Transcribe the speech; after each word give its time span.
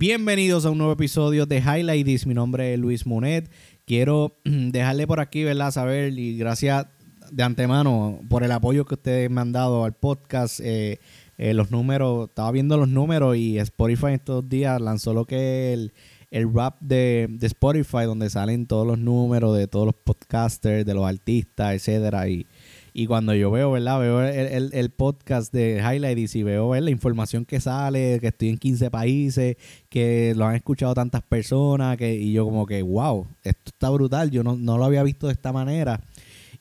Bienvenidos 0.00 0.64
a 0.64 0.70
un 0.70 0.78
nuevo 0.78 0.94
episodio 0.94 1.44
de 1.44 1.58
Highlights. 1.58 2.26
Mi 2.26 2.32
nombre 2.32 2.72
es 2.72 2.80
Luis 2.80 3.04
Monet. 3.06 3.50
Quiero 3.84 4.34
dejarle 4.44 5.06
por 5.06 5.20
aquí, 5.20 5.44
¿verdad? 5.44 5.72
Saber 5.72 6.18
y 6.18 6.38
gracias 6.38 6.86
de 7.30 7.42
antemano 7.42 8.18
por 8.30 8.42
el 8.42 8.50
apoyo 8.50 8.86
que 8.86 8.94
ustedes 8.94 9.30
me 9.30 9.42
han 9.42 9.52
dado 9.52 9.84
al 9.84 9.92
podcast. 9.92 10.58
Eh, 10.60 11.00
eh, 11.36 11.52
los 11.52 11.70
números, 11.70 12.30
estaba 12.30 12.50
viendo 12.50 12.78
los 12.78 12.88
números 12.88 13.36
y 13.36 13.58
Spotify 13.58 14.14
estos 14.14 14.48
días 14.48 14.80
lanzó 14.80 15.12
lo 15.12 15.26
que 15.26 15.36
es 15.36 15.78
el, 15.78 15.92
el 16.30 16.50
rap 16.50 16.80
de, 16.80 17.26
de, 17.28 17.46
Spotify, 17.48 18.04
donde 18.06 18.30
salen 18.30 18.64
todos 18.66 18.86
los 18.86 18.98
números 18.98 19.54
de 19.54 19.66
todos 19.66 19.84
los 19.84 19.94
podcasters, 19.96 20.86
de 20.86 20.94
los 20.94 21.04
artistas, 21.04 21.74
etcétera. 21.74 22.26
Y, 22.26 22.46
y 22.92 23.06
cuando 23.06 23.34
yo 23.34 23.50
veo, 23.50 23.72
¿verdad? 23.72 24.00
Veo 24.00 24.22
el, 24.22 24.90
podcast 24.90 25.52
de 25.52 25.78
Highlights 25.78 26.36
y 26.36 26.42
veo 26.42 26.74
la 26.74 26.90
información 26.90 27.44
que 27.44 27.60
sale, 27.60 28.18
que 28.20 28.28
estoy 28.28 28.50
en 28.50 28.58
15 28.58 28.90
países, 28.90 29.56
que 29.88 30.34
lo 30.36 30.46
han 30.46 30.56
escuchado 30.56 30.94
tantas 30.94 31.22
personas, 31.22 31.96
que, 31.96 32.14
y 32.14 32.32
yo 32.32 32.44
como 32.44 32.66
que, 32.66 32.82
wow, 32.82 33.26
esto 33.42 33.62
está 33.66 33.90
brutal, 33.90 34.30
yo 34.30 34.42
no, 34.42 34.56
no 34.56 34.78
lo 34.78 34.84
había 34.84 35.02
visto 35.02 35.26
de 35.26 35.34
esta 35.34 35.52
manera. 35.52 36.00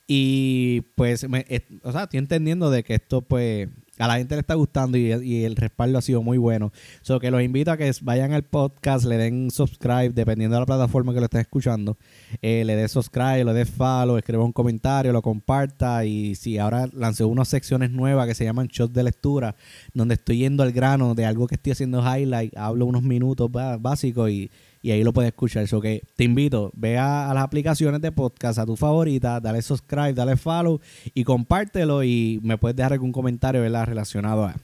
Y 0.08 0.82
pues, 0.96 1.30
me, 1.30 1.46
o 1.84 1.92
sea, 1.92 2.04
estoy 2.04 2.18
entendiendo 2.18 2.72
de 2.72 2.84
que 2.84 2.96
esto 2.96 3.22
pues 3.22 3.70
a 4.00 4.08
la 4.08 4.18
gente 4.18 4.36
le 4.36 4.42
está 4.42 4.56
gustando 4.56 4.98
y, 4.98 5.12
el 5.44 5.56
respaldo 5.56 5.98
ha 5.98 6.02
sido 6.02 6.24
muy 6.24 6.38
bueno. 6.38 6.72
So 7.02 7.20
que 7.20 7.30
los 7.32 7.42
invito 7.42 7.72
a 7.72 7.78
que 7.78 7.92
vayan 8.02 8.32
al 8.32 8.44
podcast, 8.44 9.06
le 9.06 9.18
den 9.18 9.52
subscribe, 9.52 10.10
dependiendo 10.10 10.56
de 10.56 10.62
la 10.62 10.66
plataforma 10.66 11.14
que 11.14 11.20
lo 11.20 11.26
estén 11.26 11.42
escuchando. 11.42 11.98
Eh, 12.42 12.64
le 12.66 12.76
den 12.76 12.88
subscribe, 12.88 13.44
le 13.44 13.54
den 13.54 13.68
follow, 13.68 14.18
escriba 14.18 14.44
un 14.44 14.54
comentario, 14.54 15.12
lo 15.12 15.22
comparta. 15.22 16.06
Y 16.06 16.36
si 16.36 16.58
ahora 16.58 16.88
lancé 16.94 17.26
unas 17.26 17.50
secciones 17.50 17.92
nuevas 17.92 18.26
que 18.28 18.36
se 18.36 18.46
llaman 18.46 18.68
shots 18.68 18.94
de 18.94 19.04
lectura, 19.04 19.56
donde 19.94 20.16
estoy 20.16 20.40
yendo 20.40 20.64
al 20.64 20.72
grano 20.72 21.14
de 21.14 21.26
algo 21.26 21.48
que 21.48 21.56
estoy 21.56 21.74
haciendo 21.74 22.02
highlight, 22.02 22.56
hablo 22.56 22.86
unos 22.86 23.04
minutos 23.04 23.52
básicos 23.52 24.30
y 24.30 24.50
y 24.82 24.92
ahí 24.92 25.04
lo 25.04 25.14
puedes 25.14 25.30
escuchar. 25.30 25.64
Eso 25.64 25.82
que 25.82 26.04
te 26.16 26.24
invito, 26.24 26.72
ve 26.76 26.98
a, 26.98 27.32
las 27.34 27.44
aplicaciones 27.44 28.02
de 28.02 28.12
podcast, 28.12 28.60
a 28.60 28.66
tu 28.66 28.76
favorita, 28.76 29.40
dale 29.40 29.62
subscribe, 29.62 30.14
dale 30.14 30.38
follow 30.38 30.80
y 31.14 31.24
compártelo 31.24 32.04
y 32.04 32.40
me 32.44 32.58
puedes 32.58 32.76
dejar 32.76 32.94
algún 32.94 33.12
comentario 33.12 33.62
¿verdad? 33.62 33.86
relacionado 33.86 34.46
a. 34.46 34.56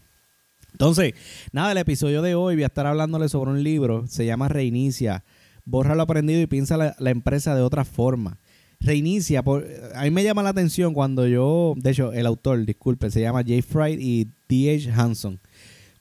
Entonces, 0.71 1.13
nada, 1.53 1.71
el 1.71 1.77
episodio 1.77 2.21
de 2.21 2.35
hoy 2.35 2.55
voy 2.55 2.63
a 2.63 2.67
estar 2.67 2.85
hablándole 2.85 3.29
sobre 3.29 3.51
un 3.51 3.63
libro, 3.63 4.05
se 4.07 4.25
llama 4.25 4.49
Reinicia. 4.49 5.23
Borra 5.63 5.95
lo 5.95 6.03
aprendido 6.03 6.41
y 6.41 6.47
piensa 6.47 6.75
la, 6.75 7.09
empresa 7.09 7.55
de 7.55 7.61
otra 7.61 7.85
forma. 7.85 8.39
Reinicia, 8.81 9.41
por, 9.41 9.65
a 9.95 10.03
mí 10.03 10.11
me 10.11 10.23
llama 10.23 10.43
la 10.43 10.49
atención 10.49 10.93
cuando 10.93 11.27
yo, 11.27 11.73
de 11.77 11.91
hecho, 11.91 12.11
el 12.11 12.25
autor, 12.25 12.65
disculpe, 12.65 13.09
se 13.09 13.21
llama 13.21 13.41
Jay 13.47 13.61
Fried 13.61 13.99
y 13.99 14.27
D.H. 14.49 14.91
Hanson. 14.91 15.39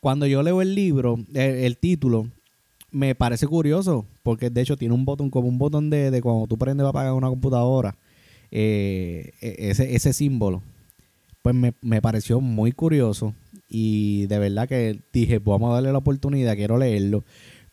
Cuando 0.00 0.26
yo 0.26 0.42
leo 0.42 0.60
el 0.60 0.74
libro, 0.74 1.18
el 1.32 1.78
título, 1.78 2.28
me 2.95 3.17
parece 3.17 3.48
curioso, 3.48 4.06
porque 4.23 4.50
de 4.50 4.61
hecho 4.61 4.77
tiene 4.77 4.95
un 4.95 5.05
botón 5.05 5.28
como 5.28 5.48
un 5.48 5.59
botón 5.59 5.91
de, 5.91 6.12
de 6.12 6.23
cuando 6.23 6.47
tú 6.47 6.56
prendes 6.56 6.84
para 6.84 6.91
apagar 6.91 7.12
una 7.14 7.28
computadora, 7.28 7.97
eh, 8.53 9.33
e, 9.41 9.70
ese, 9.70 9.97
ese 9.97 10.12
símbolo. 10.12 10.62
Pues 11.42 11.56
me, 11.56 11.75
me, 11.83 12.00
pareció 12.00 12.41
muy 12.41 12.72
curioso 12.72 13.34
y 13.69 14.27
de 14.27 14.39
verdad 14.39 14.69
que 14.69 15.00
dije, 15.12 15.41
vamos 15.41 15.70
a 15.70 15.75
darle 15.75 15.91
la 15.91 15.98
oportunidad, 15.98 16.55
quiero 16.55 16.78
leerlo. 16.78 17.25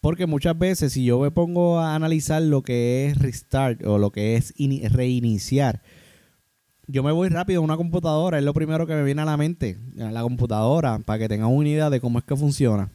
Porque 0.01 0.25
muchas 0.25 0.57
veces 0.57 0.93
si 0.93 1.05
yo 1.05 1.19
me 1.19 1.29
pongo 1.29 1.79
a 1.79 1.93
analizar 1.93 2.41
lo 2.41 2.63
que 2.63 3.05
es 3.05 3.17
restart 3.19 3.85
o 3.85 3.99
lo 3.99 4.09
que 4.09 4.35
es 4.35 4.55
reiniciar, 4.91 5.83
yo 6.87 7.03
me 7.03 7.11
voy 7.11 7.29
rápido 7.29 7.61
a 7.61 7.63
una 7.63 7.77
computadora, 7.77 8.39
es 8.39 8.43
lo 8.43 8.55
primero 8.55 8.87
que 8.87 8.95
me 8.95 9.03
viene 9.03 9.21
a 9.21 9.25
la 9.25 9.37
mente, 9.37 9.77
a 9.99 10.09
la 10.09 10.23
computadora, 10.23 10.97
para 10.97 11.19
que 11.19 11.29
tengan 11.29 11.49
una 11.49 11.69
idea 11.69 11.91
de 11.91 12.01
cómo 12.01 12.17
es 12.17 12.25
que 12.25 12.35
funciona 12.35 12.89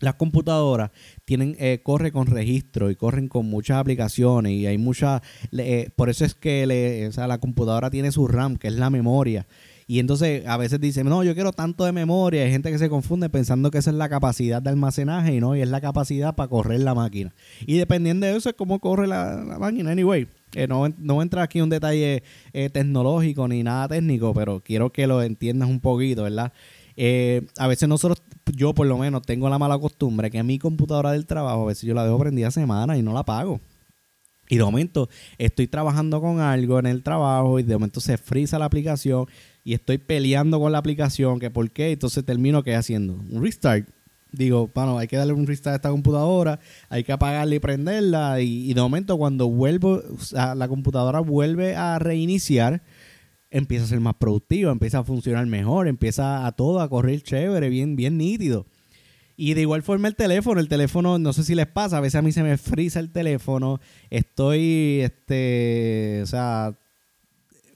las 0.00 0.14
computadoras 0.14 0.90
tienen 1.24 1.56
eh, 1.58 1.80
corre 1.82 2.12
con 2.12 2.26
registro 2.26 2.90
y 2.90 2.96
corren 2.96 3.28
con 3.28 3.46
muchas 3.46 3.78
aplicaciones 3.78 4.52
y 4.52 4.66
hay 4.66 4.78
muchas 4.78 5.22
eh, 5.52 5.90
por 5.96 6.08
eso 6.08 6.24
es 6.24 6.34
que 6.34 6.66
le, 6.66 7.06
o 7.08 7.12
sea, 7.12 7.26
la 7.26 7.38
computadora 7.38 7.90
tiene 7.90 8.12
su 8.12 8.26
RAM 8.26 8.56
que 8.56 8.68
es 8.68 8.74
la 8.74 8.90
memoria. 8.90 9.46
Y 9.90 10.00
entonces 10.00 10.46
a 10.46 10.58
veces 10.58 10.80
dicen 10.80 11.08
no 11.08 11.24
yo 11.24 11.34
quiero 11.34 11.52
tanto 11.52 11.84
de 11.86 11.92
memoria 11.92 12.42
hay 12.44 12.50
gente 12.50 12.70
que 12.70 12.78
se 12.78 12.90
confunde 12.90 13.30
pensando 13.30 13.70
que 13.70 13.78
esa 13.78 13.90
es 13.90 13.96
la 13.96 14.10
capacidad 14.10 14.60
de 14.60 14.68
almacenaje 14.68 15.34
y 15.34 15.40
no 15.40 15.56
y 15.56 15.62
es 15.62 15.68
la 15.70 15.80
capacidad 15.80 16.34
para 16.34 16.48
correr 16.48 16.80
la 16.80 16.94
máquina. 16.94 17.34
Y 17.66 17.78
dependiendo 17.78 18.26
de 18.26 18.36
eso 18.36 18.50
es 18.50 18.54
cómo 18.54 18.80
corre 18.80 19.06
la, 19.06 19.56
máquina. 19.58 19.90
Anyway 19.90 20.28
eh, 20.54 20.66
no, 20.66 20.88
no 20.98 21.22
entra 21.22 21.42
aquí 21.42 21.60
un 21.62 21.70
detalle 21.70 22.22
tecnológico 22.52 23.48
ni 23.48 23.62
nada 23.62 23.88
técnico 23.88 24.32
pero 24.34 24.60
quiero 24.60 24.90
que 24.90 25.06
lo 25.06 25.22
entiendas 25.22 25.68
un 25.68 25.80
poquito 25.80 26.22
verdad 26.22 26.52
eh, 27.00 27.46
a 27.56 27.68
veces 27.68 27.88
nosotros, 27.88 28.20
yo 28.56 28.74
por 28.74 28.84
lo 28.88 28.98
menos, 28.98 29.22
tengo 29.22 29.48
la 29.48 29.56
mala 29.56 29.78
costumbre 29.78 30.32
que 30.32 30.42
mi 30.42 30.58
computadora 30.58 31.12
del 31.12 31.26
trabajo, 31.26 31.62
a 31.62 31.66
veces 31.66 31.84
yo 31.84 31.94
la 31.94 32.02
dejo 32.02 32.18
prendida 32.18 32.50
semana 32.50 32.98
y 32.98 33.02
no 33.02 33.12
la 33.12 33.22
pago. 33.22 33.60
Y 34.48 34.56
de 34.56 34.64
momento 34.64 35.08
estoy 35.36 35.68
trabajando 35.68 36.20
con 36.20 36.40
algo 36.40 36.80
en 36.80 36.86
el 36.86 37.04
trabajo 37.04 37.60
y 37.60 37.62
de 37.62 37.74
momento 37.74 38.00
se 38.00 38.18
frisa 38.18 38.58
la 38.58 38.64
aplicación 38.64 39.26
y 39.62 39.74
estoy 39.74 39.98
peleando 39.98 40.58
con 40.58 40.72
la 40.72 40.78
aplicación, 40.78 41.38
que 41.38 41.50
por 41.50 41.70
qué, 41.70 41.92
entonces 41.92 42.24
termino 42.24 42.64
que 42.64 42.74
haciendo 42.74 43.14
un 43.30 43.44
restart. 43.44 43.88
Digo, 44.32 44.68
bueno, 44.74 44.98
hay 44.98 45.06
que 45.06 45.16
darle 45.16 45.34
un 45.34 45.46
restart 45.46 45.74
a 45.74 45.76
esta 45.76 45.90
computadora, 45.90 46.58
hay 46.88 47.04
que 47.04 47.12
apagarla 47.12 47.54
y 47.54 47.60
prenderla 47.60 48.40
y, 48.40 48.68
y 48.68 48.74
de 48.74 48.80
momento 48.80 49.16
cuando 49.18 49.48
vuelvo, 49.48 50.02
la 50.32 50.66
computadora 50.66 51.20
vuelve 51.20 51.76
a 51.76 52.00
reiniciar, 52.00 52.82
empieza 53.50 53.84
a 53.84 53.88
ser 53.88 54.00
más 54.00 54.14
productiva, 54.14 54.72
empieza 54.72 54.98
a 54.98 55.04
funcionar 55.04 55.46
mejor, 55.46 55.88
empieza 55.88 56.46
a 56.46 56.52
todo 56.52 56.80
a 56.80 56.88
correr 56.88 57.22
chévere, 57.22 57.68
bien, 57.68 57.96
bien 57.96 58.18
nítido. 58.18 58.66
Y 59.36 59.54
de 59.54 59.60
igual 59.60 59.82
forma 59.82 60.08
el 60.08 60.16
teléfono, 60.16 60.60
el 60.60 60.68
teléfono, 60.68 61.18
no 61.18 61.32
sé 61.32 61.44
si 61.44 61.54
les 61.54 61.68
pasa, 61.68 61.98
a 61.98 62.00
veces 62.00 62.16
a 62.16 62.22
mí 62.22 62.32
se 62.32 62.42
me 62.42 62.58
frisa 62.58 62.98
el 62.98 63.12
teléfono, 63.12 63.80
estoy, 64.10 65.00
este, 65.02 66.20
o 66.24 66.26
sea, 66.26 66.76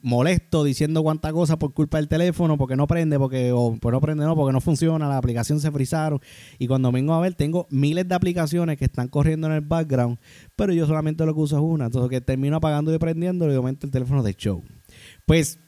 molesto 0.03 0.65
diciendo 0.65 1.03
cuánta 1.03 1.33
cosa 1.33 1.59
por 1.59 1.73
culpa 1.73 1.99
del 1.99 2.09
teléfono, 2.09 2.59
porque 2.59 2.77
no 2.77 2.87
prende, 2.87 3.19
porque, 3.19 3.53
o 3.53 3.79
no 3.81 4.01
prende, 4.01 4.25
no, 4.25 4.35
porque 4.35 4.53
no 4.53 4.61
funciona, 4.61 5.09
la 5.09 5.17
aplicación 5.17 5.61
se 5.61 5.71
frizaron. 5.71 6.21
Y 6.59 6.67
cuando 6.67 6.93
vengo 6.93 7.15
a 7.15 7.21
ver, 7.21 7.35
tengo 7.35 7.67
miles 7.71 8.09
de 8.09 8.15
aplicaciones 8.15 8.77
que 8.77 8.85
están 8.85 9.09
corriendo 9.09 9.47
en 9.47 9.55
el 9.55 9.61
background, 9.61 10.19
pero 10.57 10.73
yo 10.73 10.87
solamente 10.87 11.25
lo 11.25 11.33
que 11.33 11.41
uso 11.41 11.57
es 11.57 11.63
una. 11.63 11.87
Entonces 11.87 12.11
que 12.11 12.21
termino 12.21 12.57
apagando 12.57 12.93
y 12.93 12.99
prendiendo 12.99 13.47
y 13.47 13.53
de 13.53 13.77
el 13.83 13.91
teléfono 13.91 14.23
de 14.23 14.35
show. 14.35 14.63
Pues 15.27 15.59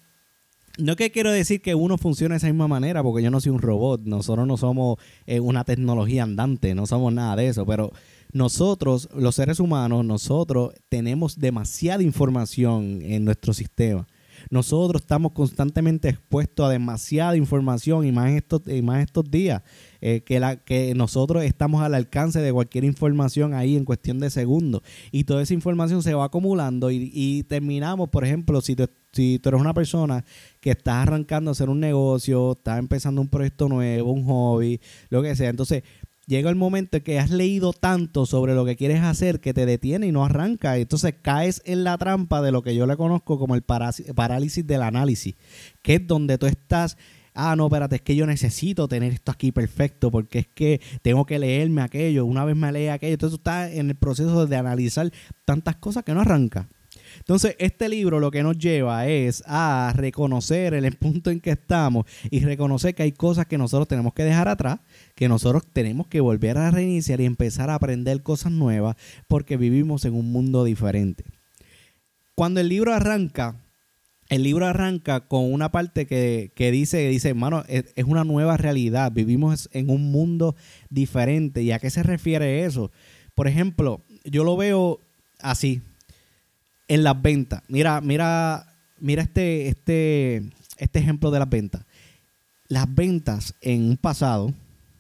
no 0.79 0.97
que 0.97 1.11
quiero 1.11 1.31
decir 1.31 1.63
que 1.63 1.75
uno 1.75 1.99
funcione 1.99 2.35
de 2.35 2.39
esa 2.39 2.47
misma 2.49 2.69
manera, 2.69 3.03
porque 3.03 3.23
yo 3.23 3.31
no 3.31 3.41
soy 3.41 3.53
un 3.53 3.63
robot, 3.63 4.03
nosotros 4.05 4.47
no 4.47 4.57
somos 4.57 4.99
eh, 5.27 5.41
una 5.41 5.65
tecnología 5.65 6.25
andante, 6.25 6.75
no 6.75 6.87
somos 6.87 7.13
nada 7.13 7.37
de 7.37 7.49
eso, 7.49 7.65
pero 7.65 7.93
nosotros, 8.33 9.09
los 9.15 9.37
seres 9.37 9.61
humanos, 9.61 10.05
nosotros 10.05 10.75
tenemos 10.89 11.39
demasiada 11.39 12.03
información 12.03 13.01
en 13.03 13.25
nuestro 13.25 13.55
sistema. 13.55 14.09
Nosotros 14.50 15.03
estamos 15.03 15.32
constantemente 15.32 16.09
expuestos 16.09 16.66
a 16.66 16.71
demasiada 16.71 17.37
información 17.37 18.06
y 18.06 18.12
más 18.12 18.32
estos, 18.32 18.62
y 18.66 18.82
más 18.82 19.03
estos 19.03 19.31
días, 19.31 19.62
eh, 20.00 20.22
que, 20.22 20.41
la, 20.41 20.56
que 20.56 20.94
nosotros 20.94 21.44
estamos 21.44 21.82
al 21.82 21.94
alcance 21.94 22.41
de 22.41 22.53
cualquier 22.53 22.84
información 22.84 23.55
ahí 23.55 23.77
en 23.77 23.84
cuestión 23.84 24.19
de 24.19 24.31
segundos. 24.31 24.82
Y 25.12 25.25
toda 25.25 25.43
esa 25.43 25.55
información 25.55 26.03
se 26.03 26.15
va 26.15 26.25
acumulando 26.25 26.91
y, 26.91 27.10
y 27.12 27.43
terminamos, 27.44 28.09
por 28.09 28.25
ejemplo, 28.25 28.60
si, 28.60 28.77
si 29.12 29.38
tú 29.38 29.49
eres 29.49 29.60
una 29.60 29.75
persona 29.75 30.25
que 30.61 30.71
está 30.71 31.03
arrancando 31.03 31.50
a 31.50 31.53
hacer 31.53 31.71
un 31.71 31.81
negocio, 31.81 32.53
está 32.53 32.78
empezando 32.78 33.21
un 33.21 33.28
proyecto 33.28 33.69
nuevo, 33.69 34.12
un 34.12 34.25
hobby, 34.25 34.81
lo 35.09 35.22
que 35.22 35.37
sea, 35.37 35.50
entonces 35.50 35.84
llega 36.27 36.51
el 36.51 36.57
momento 36.57 36.97
en 36.97 37.03
que 37.03 37.19
has 37.19 37.31
leído 37.31 37.73
tanto 37.73 38.27
sobre 38.27 38.55
lo 38.55 38.65
que 38.65 38.77
quieres 38.77 39.03
hacer 39.03 39.41
que 39.41 39.55
te 39.55 39.67
detiene 39.67 40.07
y 40.07 40.12
no 40.12 40.25
arranca. 40.25 40.77
Entonces 40.77 41.15
caes 41.21 41.62
en 41.65 41.85
la 41.85 41.99
trampa 41.99 42.43
de 42.43 42.53
lo 42.53 42.62
que 42.62 42.75
yo 42.75 42.87
le 42.87 42.97
conozco 42.97 43.38
como 43.38 43.55
el 43.55 43.62
parálisis 43.62 44.67
del 44.67 44.82
análisis, 44.82 45.35
que 45.82 45.94
es 45.94 46.06
donde 46.06 46.38
tú 46.38 46.47
estás 46.47 46.97
ah, 47.35 47.56
no, 47.56 47.67
espérate, 47.67 47.97
es 47.97 48.03
que 48.03 48.17
yo 48.17 48.26
necesito 48.26 48.88
tener 48.88 49.12
esto 49.12 49.32
aquí 49.32 49.53
perfecto 49.53 50.11
porque 50.11 50.38
es 50.38 50.47
que 50.47 50.81
tengo 51.03 51.26
que 51.26 51.38
leerme 51.38 51.82
aquello, 51.82 52.25
una 52.25 52.44
vez 52.44 52.56
me 52.56 52.71
lee 52.73 52.88
aquello, 52.88 53.15
entonces 53.15 53.38
tú 53.38 53.41
estás 53.41 53.73
en 53.73 53.91
el 53.91 53.97
proceso 53.97 54.47
de 54.47 54.56
analizar 54.56 55.11
tantas 55.44 55.76
cosas 55.76 56.05
que 56.05 56.15
no 56.15 56.21
arranca. 56.21 56.69
Entonces, 57.19 57.55
este 57.59 57.88
libro 57.88 58.19
lo 58.19 58.31
que 58.31 58.43
nos 58.43 58.59
lleva 58.59 59.06
es 59.06 59.43
a 59.47 59.93
reconocer 59.94 60.75
el 60.75 60.93
punto 60.97 61.31
en 61.31 61.41
que 61.41 61.50
estamos 61.50 62.06
y 62.31 62.41
reconocer 62.41 62.94
que 62.94 63.05
hay 63.05 63.12
cosas 63.12 63.47
que 63.47 63.59
nosotros 63.59 63.88
tenemos 63.88 64.15
que 64.15 64.25
dejar 64.25 64.49
atrás, 64.49 64.81
que 65.14 65.28
nosotros 65.28 65.64
tenemos 65.72 66.06
que 66.06 66.20
volver 66.20 66.58
a 66.58 66.70
reiniciar 66.70 67.20
y 67.20 67.25
empezar 67.25 67.70
a 67.70 67.76
aprender 67.76 68.22
cosas 68.22 68.52
nuevas 68.52 68.96
porque 69.28 69.56
vivimos 69.56 70.05
en 70.05 70.14
un 70.14 70.32
mundo 70.32 70.64
diferente. 70.64 71.25
Cuando 72.34 72.61
el 72.61 72.69
libro 72.69 72.93
arranca, 72.93 73.56
el 74.28 74.43
libro 74.43 74.66
arranca 74.66 75.20
con 75.20 75.52
una 75.52 75.70
parte 75.70 76.06
que, 76.06 76.70
dice, 76.72 77.08
dice, 77.08 77.28
hermano, 77.28 77.64
es, 77.69 77.84
es, 77.94 78.05
una 78.05 78.25
nueva 78.25 78.56
realidad, 78.56 79.12
vivimos 79.12 79.69
en 79.72 79.90
un 79.90 80.11
mundo 80.11 80.56
diferente. 80.90 81.62
¿Y 81.62 81.70
a 81.70 81.78
qué 81.78 81.90
se 81.90 82.02
refiere 82.02 82.64
eso? 82.64 82.90
Por 83.34 83.46
ejemplo, 83.46 84.00
yo 84.25 84.43
lo 84.43 84.56
veo 84.56 84.99
así, 85.40 85.82
en 86.88 87.05
las 87.05 87.20
ventas. 87.20 87.62
Mira, 87.69 88.00
mira, 88.00 88.66
mira 88.99 89.22
este, 89.22 89.69
este, 89.69 90.43
este 90.78 90.99
ejemplo 90.99 91.31
de 91.31 91.38
las 91.38 91.49
ventas. 91.49 91.84
Las 92.69 92.93
ventas 92.93 93.55
en 93.61 93.82
un 93.90 93.96
pasado, 93.96 94.52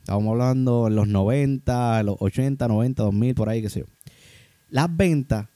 Estábamos 0.04 0.32
hablando 0.32 0.88
en 0.88 0.96
los 0.96 1.08
90, 1.08 2.02
los 2.02 2.16
80, 2.20 2.68
90, 2.68 3.04
2000, 3.04 3.34
por 3.34 3.48
ahí, 3.48 3.62
qué 3.62 3.70
sé 3.70 3.80
yo. 3.80 3.86
Las 4.68 4.94
ventas 4.94 5.46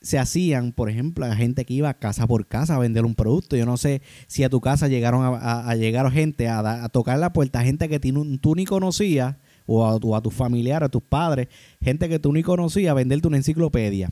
se 0.00 0.18
hacían, 0.18 0.72
por 0.72 0.90
ejemplo, 0.90 1.24
a 1.24 1.36
gente 1.36 1.64
que 1.64 1.74
iba 1.74 1.94
casa 1.94 2.26
por 2.26 2.48
casa 2.48 2.74
a 2.74 2.80
vender 2.80 3.04
un 3.04 3.14
producto. 3.14 3.56
Yo 3.56 3.66
no 3.66 3.76
sé 3.76 4.02
si 4.26 4.42
a 4.42 4.50
tu 4.50 4.60
casa 4.60 4.88
llegaron 4.88 5.22
a, 5.40 5.72
llegar 5.76 6.10
gente 6.10 6.48
a, 6.48 6.88
tocar 6.88 7.20
la 7.20 7.32
puerta, 7.32 7.62
gente 7.62 7.88
que 7.88 8.00
tú 8.00 8.56
ni 8.56 8.64
conocías, 8.64 9.36
o 9.64 9.86
a, 9.86 10.00
tu, 10.00 10.16
a 10.16 10.22
tus 10.22 10.34
familiares, 10.34 10.86
a 10.86 10.90
tus 10.90 11.02
padres, 11.02 11.46
gente 11.80 12.08
que 12.08 12.18
tú 12.18 12.32
ni 12.32 12.42
conocías, 12.42 12.90
a 12.90 12.94
venderte 12.94 13.28
una 13.28 13.36
enciclopedia 13.36 14.10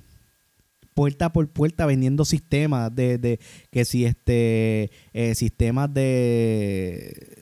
puerta 0.95 1.31
por 1.31 1.47
puerta 1.51 1.85
vendiendo 1.85 2.25
sistemas 2.25 2.95
de, 2.95 3.19
de 3.19 3.39
que 3.71 3.85
si 3.85 4.07
este 4.07 4.91
eh, 5.13 5.35
sistemas 5.35 5.93
de 5.93 7.36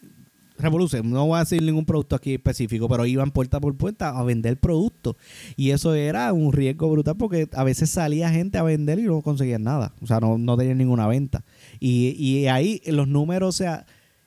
Revolución, 0.56 1.10
no 1.10 1.26
voy 1.26 1.36
a 1.36 1.40
decir 1.40 1.62
ningún 1.62 1.84
producto 1.84 2.14
aquí 2.14 2.34
específico, 2.34 2.88
pero 2.88 3.04
iban 3.06 3.32
puerta 3.32 3.60
por 3.60 3.76
puerta 3.76 4.10
a 4.10 4.22
vender 4.22 4.58
productos. 4.58 5.16
Y 5.56 5.70
eso 5.70 5.94
era 5.94 6.32
un 6.32 6.52
riesgo 6.52 6.88
brutal 6.90 7.16
porque 7.16 7.48
a 7.52 7.64
veces 7.64 7.90
salía 7.90 8.30
gente 8.30 8.58
a 8.58 8.62
vender 8.62 9.00
y 9.00 9.02
no 9.02 9.20
conseguían 9.22 9.64
nada. 9.64 9.92
O 10.00 10.06
sea, 10.06 10.20
no, 10.20 10.38
no 10.38 10.56
tenían 10.56 10.78
ninguna 10.78 11.08
venta. 11.08 11.44
Y, 11.80 12.14
y 12.18 12.46
ahí 12.46 12.80
los 12.86 13.08
números, 13.08 13.48
o 13.48 13.58
sea, 13.58 13.86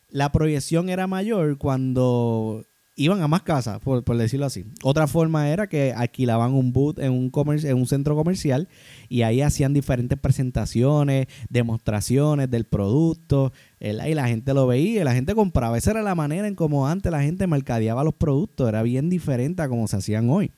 la 0.09 0.31
proyección 0.31 0.89
era 0.89 1.07
mayor 1.07 1.57
cuando 1.57 2.65
iban 2.97 3.21
a 3.21 3.27
más 3.27 3.43
casas, 3.43 3.79
por, 3.79 4.03
decirlo 4.17 4.47
así. 4.47 4.65
Otra 4.83 5.07
forma 5.07 5.49
era 5.49 5.67
que 5.67 5.93
alquilaban 5.93 6.53
un 6.53 6.73
boot 6.73 6.99
en 6.99 7.13
un, 7.13 7.31
en 7.63 7.77
un 7.77 7.85
centro 7.85 8.15
comercial 8.15 8.67
y 9.07 9.21
ahí 9.21 9.41
hacían 9.41 9.73
diferentes 9.73 10.19
presentaciones, 10.19 11.27
demostraciones 11.49 12.49
del 12.49 12.65
producto, 12.65 13.53
y 13.79 13.93
la 13.93 14.27
gente 14.27 14.53
lo 14.53 14.65
veía, 14.65 15.01
y 15.01 15.03
la 15.03 15.13
gente 15.13 15.35
compraba. 15.35 15.77
Esa 15.77 15.91
era 15.91 16.01
la 16.01 16.15
manera 16.15 16.47
en 16.47 16.55
cómo 16.55 16.87
antes 16.87 17.11
la 17.11 17.21
gente 17.21 17.45
mercadeaba 17.45 18.03
los 18.03 18.15
productos, 18.15 18.67
era 18.67 18.81
bien 18.81 19.09
diferente 19.09 19.61
a 19.61 19.69
como 19.69 19.87
se 19.87 19.97
hacían 19.97 20.29
hoy. 20.29 20.51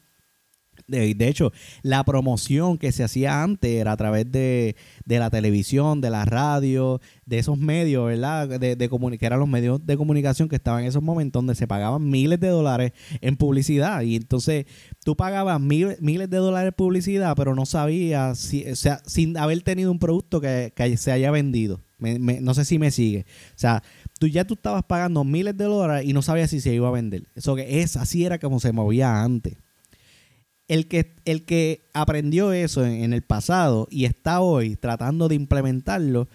De, 0.90 1.28
hecho, 1.28 1.52
la 1.84 2.04
promoción 2.04 2.78
que 2.78 2.92
se 2.92 3.04
hacía 3.04 3.44
antes 3.44 3.72
era 3.72 3.92
a 3.92 3.98
través 3.98 4.32
de, 4.32 4.76
la 5.06 5.30
televisión, 5.30 6.02
de 6.02 6.10
la 6.10 6.26
radio, 6.26 7.00
de 7.26 7.38
esos 7.38 7.58
medios, 7.58 8.08
¿verdad? 8.08 8.60
De, 8.60 8.76
de 8.76 8.90
que 8.90 9.26
eran 9.26 9.40
los 9.40 9.48
medios 9.48 9.86
de 9.86 9.98
comunicación 9.98 10.50
que 10.50 10.56
estaban 10.56 10.82
en 10.82 10.88
esos 10.88 11.04
momentos 11.04 11.40
donde 11.40 11.56
se 11.56 11.68
pagaban 11.68 12.10
miles 12.10 12.40
de 12.40 12.48
dólares 12.48 12.94
en 13.22 13.38
publicidad. 13.38 14.02
Y 14.02 14.16
entonces 14.16 14.66
tú 15.04 15.16
pagabas 15.16 15.62
miles 15.62 16.00
de 16.02 16.38
dólares 16.38 16.70
en 16.70 16.76
publicidad, 16.76 17.36
pero 17.36 17.54
no 17.54 17.66
sabías, 17.66 18.40
si, 18.40 18.68
o 18.68 18.76
sea, 18.76 19.02
sin 19.06 19.38
haber 19.38 19.62
tenido 19.62 19.92
un 19.92 20.00
producto 20.00 20.42
que, 20.42 20.74
se 20.98 21.12
haya 21.12 21.30
vendido. 21.30 21.82
no 22.00 22.54
sé 22.56 22.66
si 22.66 22.80
me 22.80 22.90
sigue. 22.90 23.26
O 23.56 23.60
sea, 23.60 23.84
tú 24.20 24.28
ya 24.28 24.44
tú 24.46 24.56
estabas 24.56 24.84
pagando 24.84 25.24
miles 25.24 25.56
de 25.56 25.66
dólares 25.66 26.10
y 26.10 26.14
no 26.14 26.24
sabías 26.24 26.50
si 26.50 26.62
se 26.62 26.74
iba 26.74 26.88
a 26.88 26.92
vender. 26.92 27.28
Eso 27.36 27.56
que 27.56 27.82
es, 27.82 27.96
así 27.96 28.26
era 28.26 28.40
como 28.40 28.60
se 28.60 28.72
movía 28.72 29.22
antes 29.22 29.58
el 30.70 30.88
que, 30.88 31.16
el 31.26 31.44
que 31.44 31.82
aprendió 31.94 32.54
eso 32.54 32.86
en, 32.86 33.12
el 33.12 33.24
pasado 33.24 33.88
y 33.90 34.06
está 34.06 34.40
hoy 34.40 34.76
tratando 34.76 35.28
de 35.28 35.36
implementarlo, 35.36 36.30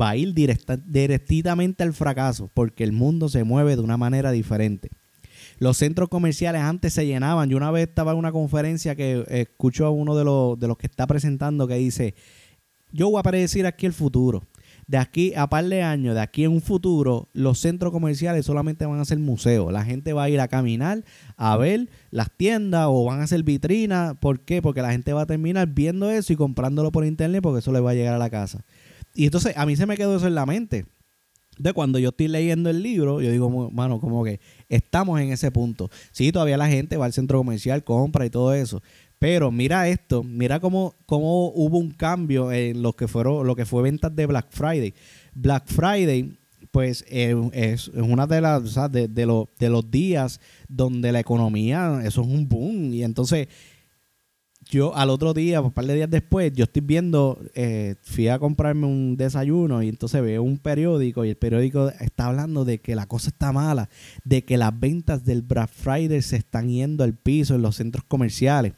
va 0.00 0.10
a 0.10 0.16
ir 0.16 0.34
directa, 0.34 0.76
directamente 0.76 1.82
al 1.82 1.94
fracaso, 1.94 2.50
porque 2.52 2.84
el 2.84 2.92
mundo 2.92 3.30
se 3.30 3.44
mueve 3.44 3.74
de 3.74 3.82
una 3.82 3.96
manera 3.96 4.30
diferente. 4.30 4.90
Los 5.58 5.78
centros 5.78 6.10
comerciales 6.10 6.60
antes 6.60 6.92
se 6.92 7.06
llenaban. 7.06 7.48
Yo 7.48 7.56
una 7.56 7.70
vez 7.70 7.88
estaba 7.88 8.12
en 8.12 8.18
una 8.18 8.30
conferencia 8.30 8.94
que 8.94 9.24
escucho 9.28 9.86
a 9.86 9.90
uno 9.90 10.14
de 10.14 10.24
los, 10.24 10.58
de 10.58 10.68
los 10.68 10.76
que 10.76 10.86
está 10.86 11.06
presentando 11.06 11.66
que 11.66 11.74
dice, 11.74 12.14
yo 12.92 13.10
voy 13.10 13.18
a 13.18 13.22
predecir 13.22 13.66
aquí 13.66 13.86
el 13.86 13.94
futuro 13.94 14.44
de 14.88 14.96
aquí 14.96 15.34
a 15.34 15.48
par 15.48 15.66
de 15.66 15.82
años, 15.82 16.14
de 16.14 16.20
aquí 16.22 16.44
en 16.44 16.50
un 16.50 16.62
futuro, 16.62 17.28
los 17.34 17.58
centros 17.58 17.92
comerciales 17.92 18.46
solamente 18.46 18.86
van 18.86 18.98
a 18.98 19.04
ser 19.04 19.18
museos. 19.18 19.70
La 19.70 19.84
gente 19.84 20.14
va 20.14 20.24
a 20.24 20.30
ir 20.30 20.40
a 20.40 20.48
caminar, 20.48 21.04
a 21.36 21.56
ver 21.58 21.90
las 22.10 22.30
tiendas 22.34 22.86
o 22.88 23.04
van 23.04 23.20
a 23.20 23.26
ser 23.26 23.42
vitrinas. 23.42 24.16
¿Por 24.18 24.40
qué? 24.40 24.62
Porque 24.62 24.80
la 24.80 24.90
gente 24.90 25.12
va 25.12 25.22
a 25.22 25.26
terminar 25.26 25.68
viendo 25.68 26.10
eso 26.10 26.32
y 26.32 26.36
comprándolo 26.36 26.90
por 26.90 27.04
internet 27.04 27.42
porque 27.42 27.58
eso 27.58 27.70
le 27.70 27.80
va 27.80 27.90
a 27.90 27.94
llegar 27.94 28.14
a 28.14 28.18
la 28.18 28.30
casa. 28.30 28.64
Y 29.14 29.26
entonces 29.26 29.54
a 29.58 29.66
mí 29.66 29.76
se 29.76 29.84
me 29.84 29.96
quedó 29.98 30.16
eso 30.16 30.26
en 30.26 30.34
la 30.34 30.46
mente. 30.46 30.86
De 31.58 31.72
cuando 31.72 31.98
yo 31.98 32.10
estoy 32.10 32.28
leyendo 32.28 32.70
el 32.70 32.82
libro, 32.82 33.20
yo 33.20 33.30
digo, 33.30 33.70
mano, 33.70 34.00
como 34.00 34.24
que 34.24 34.40
estamos 34.68 35.20
en 35.20 35.32
ese 35.32 35.50
punto. 35.50 35.90
Sí, 36.12 36.32
todavía 36.32 36.56
la 36.56 36.68
gente 36.68 36.96
va 36.96 37.04
al 37.04 37.12
centro 37.12 37.36
comercial, 37.36 37.84
compra 37.84 38.24
y 38.24 38.30
todo 38.30 38.54
eso. 38.54 38.80
Pero 39.18 39.50
mira 39.50 39.88
esto, 39.88 40.22
mira 40.22 40.60
cómo, 40.60 40.94
cómo 41.06 41.48
hubo 41.48 41.78
un 41.78 41.90
cambio 41.90 42.52
en 42.52 42.82
lo 42.82 42.92
que 42.94 43.08
fueron, 43.08 43.46
lo 43.46 43.56
que 43.56 43.66
fue 43.66 43.82
ventas 43.82 44.14
de 44.14 44.26
Black 44.26 44.46
Friday. 44.50 44.94
Black 45.34 45.66
Friday, 45.66 46.38
pues 46.70 47.04
eh, 47.08 47.34
es, 47.52 47.88
una 47.88 48.26
de 48.26 48.40
las, 48.40 48.74
de, 48.92 49.08
de, 49.08 49.44
de 49.58 49.68
los 49.68 49.90
días 49.90 50.40
donde 50.68 51.10
la 51.10 51.20
economía, 51.20 52.00
eso 52.04 52.22
es 52.22 52.28
un 52.28 52.48
boom. 52.48 52.94
Y 52.94 53.02
entonces 53.02 53.48
yo 54.70 54.94
al 54.94 55.08
otro 55.10 55.32
día, 55.32 55.60
un 55.62 55.72
par 55.72 55.86
de 55.86 55.94
días 55.94 56.10
después, 56.10 56.52
yo 56.52 56.64
estoy 56.64 56.82
viendo, 56.82 57.40
eh, 57.54 57.94
fui 58.02 58.28
a 58.28 58.38
comprarme 58.38 58.86
un 58.86 59.16
desayuno 59.16 59.82
y 59.82 59.88
entonces 59.88 60.22
veo 60.22 60.42
un 60.42 60.58
periódico 60.58 61.24
y 61.24 61.30
el 61.30 61.36
periódico 61.36 61.88
está 62.00 62.26
hablando 62.26 62.64
de 62.64 62.78
que 62.78 62.94
la 62.94 63.06
cosa 63.06 63.30
está 63.30 63.50
mala, 63.52 63.88
de 64.24 64.44
que 64.44 64.58
las 64.58 64.78
ventas 64.78 65.24
del 65.24 65.42
Black 65.42 65.70
Friday 65.70 66.20
se 66.20 66.36
están 66.36 66.68
yendo 66.68 67.02
al 67.02 67.14
piso 67.14 67.54
en 67.54 67.62
los 67.62 67.76
centros 67.76 68.04
comerciales. 68.06 68.74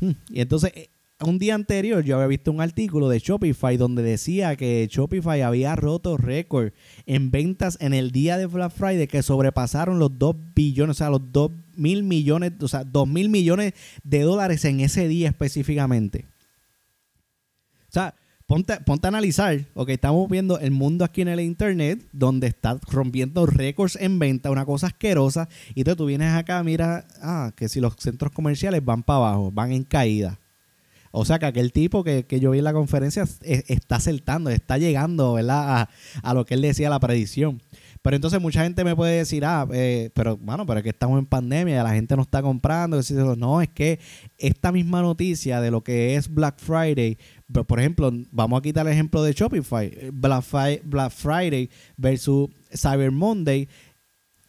Hmm, 0.00 0.12
y 0.28 0.40
entonces 0.40 0.72
eh, 0.74 0.90
un 1.20 1.38
día 1.38 1.54
anterior 1.54 2.02
yo 2.04 2.16
había 2.16 2.26
visto 2.26 2.50
un 2.50 2.60
artículo 2.60 3.08
de 3.08 3.18
Shopify 3.18 3.76
donde 3.76 4.02
decía 4.02 4.56
que 4.56 4.88
Shopify 4.90 5.42
había 5.42 5.76
roto 5.76 6.16
récord 6.16 6.72
en 7.06 7.30
ventas 7.30 7.76
en 7.80 7.94
el 7.94 8.10
día 8.10 8.38
de 8.38 8.46
Black 8.46 8.72
Friday 8.72 9.06
que 9.06 9.22
sobrepasaron 9.22 9.98
los 9.98 10.18
2 10.18 10.36
billones, 10.54 10.96
o 10.96 10.98
sea, 10.98 11.10
los 11.10 11.32
2 11.32 11.50
mil 11.80 12.02
millones, 12.02 12.52
o 12.60 12.68
sea, 12.68 12.84
2 12.84 13.08
mil 13.08 13.28
millones 13.28 13.72
de 14.04 14.20
dólares 14.20 14.64
en 14.64 14.80
ese 14.80 15.08
día 15.08 15.28
específicamente. 15.28 16.26
O 17.88 17.92
sea, 17.92 18.14
ponte, 18.46 18.78
ponte 18.80 19.06
a 19.06 19.08
analizar, 19.08 19.66
ok, 19.74 19.88
estamos 19.88 20.28
viendo 20.30 20.60
el 20.60 20.70
mundo 20.70 21.04
aquí 21.04 21.22
en 21.22 21.28
el 21.28 21.40
internet 21.40 22.06
donde 22.12 22.46
está 22.46 22.78
rompiendo 22.90 23.46
récords 23.46 23.96
en 23.96 24.18
venta, 24.18 24.50
una 24.50 24.64
cosa 24.64 24.88
asquerosa, 24.88 25.48
y 25.74 25.82
tú 25.82 26.06
vienes 26.06 26.32
acá, 26.34 26.62
mira, 26.62 27.08
ah, 27.22 27.52
que 27.56 27.68
si 27.68 27.80
los 27.80 27.96
centros 27.96 28.30
comerciales 28.32 28.84
van 28.84 29.02
para 29.02 29.16
abajo, 29.16 29.50
van 29.50 29.72
en 29.72 29.84
caída 29.84 30.38
o 31.12 31.24
sea 31.24 31.38
que 31.38 31.46
aquel 31.46 31.72
tipo 31.72 32.04
que, 32.04 32.24
yo 32.40 32.52
vi 32.52 32.58
en 32.58 32.64
la 32.64 32.72
conferencia 32.72 33.24
está 33.42 33.96
acertando, 33.96 34.50
está 34.50 34.78
llegando 34.78 35.34
¿verdad? 35.34 35.88
A, 36.22 36.34
lo 36.34 36.46
que 36.46 36.54
él 36.54 36.62
decía, 36.62 36.88
la 36.88 37.00
predicción. 37.00 37.60
Pero 38.02 38.16
entonces 38.16 38.40
mucha 38.40 38.62
gente 38.62 38.82
me 38.82 38.96
puede 38.96 39.18
decir, 39.18 39.44
ah, 39.44 39.68
eh, 39.72 40.10
pero 40.14 40.38
bueno, 40.38 40.64
pero 40.64 40.78
es 40.78 40.84
que 40.84 40.90
estamos 40.90 41.18
en 41.18 41.26
pandemia, 41.26 41.82
la 41.82 41.92
gente 41.92 42.16
no 42.16 42.22
está 42.22 42.40
comprando. 42.40 42.98
No, 43.36 43.60
es 43.60 43.68
que 43.68 44.00
esta 44.38 44.72
misma 44.72 45.02
noticia 45.02 45.60
de 45.60 45.70
lo 45.70 45.82
que 45.82 46.16
es 46.16 46.32
Black 46.32 46.58
Friday, 46.58 47.18
por 47.66 47.78
ejemplo, 47.78 48.10
vamos 48.30 48.58
a 48.58 48.62
quitar 48.62 48.86
el 48.86 48.92
ejemplo 48.92 49.22
de 49.22 49.32
Shopify, 49.32 50.10
Black, 50.12 50.44
Black 50.84 51.12
Friday 51.12 51.68
versus 51.96 52.48
Cyber 52.74 53.10
Monday 53.10 53.68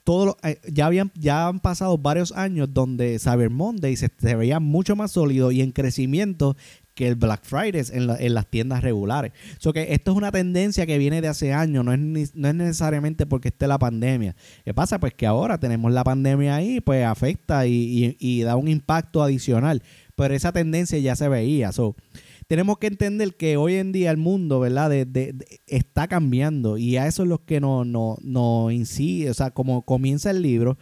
todo 0.03 0.37
eh, 0.43 0.59
ya 0.71 0.87
habían 0.87 1.11
ya 1.15 1.47
han 1.47 1.59
pasado 1.59 1.97
varios 1.97 2.31
años 2.31 2.69
donde 2.73 3.19
Cyber 3.19 3.49
Monday 3.49 3.95
se, 3.95 4.09
veía 4.35 4.59
mucho 4.59 4.95
más 4.95 5.11
sólido 5.11 5.51
y 5.51 5.61
en 5.61 5.71
crecimiento 5.71 6.55
que 7.01 7.07
el 7.07 7.15
Black 7.15 7.41
Friday 7.43 7.81
en, 7.93 8.33
las 8.35 8.47
tiendas 8.51 8.83
regulares. 8.83 9.31
So 9.57 9.73
que 9.73 9.91
esto 9.93 10.11
es 10.11 10.17
una 10.17 10.31
tendencia 10.31 10.85
que 10.85 10.99
viene 10.99 11.19
de 11.19 11.29
hace 11.29 11.51
años, 11.51 11.83
no 11.83 11.93
es, 11.93 12.35
necesariamente 12.35 13.25
porque 13.25 13.47
esté 13.47 13.65
la 13.65 13.79
pandemia. 13.79 14.35
¿Qué 14.63 14.71
pasa? 14.75 14.99
Pues 14.99 15.15
que 15.15 15.25
ahora 15.25 15.59
tenemos 15.59 15.91
la 15.91 16.03
pandemia 16.03 16.55
ahí, 16.55 16.79
pues 16.79 17.03
afecta 17.03 17.65
y, 17.65 18.43
da 18.43 18.55
un 18.55 18.67
impacto 18.67 19.23
adicional. 19.23 19.81
Pero 20.15 20.35
esa 20.35 20.51
tendencia 20.51 20.99
ya 20.99 21.15
se 21.15 21.27
veía. 21.27 21.71
So, 21.71 21.95
tenemos 22.45 22.77
que 22.77 22.85
entender 22.85 23.35
que 23.35 23.57
hoy 23.57 23.75
en 23.75 23.91
día 23.91 24.11
el 24.11 24.17
mundo, 24.17 24.59
¿verdad? 24.59 24.91
Está 25.65 26.07
cambiando 26.07 26.77
y 26.77 26.97
a 26.97 27.07
eso 27.07 27.23
es 27.23 27.29
lo 27.29 27.43
que 27.43 27.59
nos 27.59 27.87
no, 27.87 28.17
no 28.21 28.69
incide, 28.69 29.31
o 29.31 29.33
sea, 29.33 29.49
como 29.49 29.81
comienza 29.81 30.29
el 30.29 30.43
libro. 30.43 30.77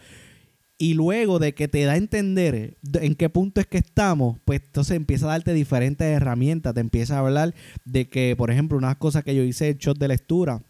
Y 0.82 0.94
luego 0.94 1.38
de 1.38 1.52
que 1.52 1.68
te 1.68 1.84
da 1.84 1.92
a 1.92 1.96
entender 1.98 2.78
en 2.94 3.14
qué 3.14 3.28
punto 3.28 3.60
es 3.60 3.66
que 3.66 3.76
estamos, 3.76 4.38
pues 4.46 4.62
entonces 4.64 4.96
empieza 4.96 5.26
a 5.26 5.32
darte 5.32 5.52
diferentes 5.52 6.06
herramientas. 6.06 6.72
Te 6.72 6.80
empieza 6.80 7.16
a 7.16 7.18
hablar 7.18 7.54
de 7.84 8.08
que, 8.08 8.34
por 8.34 8.50
ejemplo, 8.50 8.78
unas 8.78 8.96
cosas 8.96 9.22
que 9.22 9.34
yo 9.34 9.42
hice 9.42 9.68
el 9.68 9.76
shot 9.76 9.98
de 9.98 10.08
lectura 10.08 10.62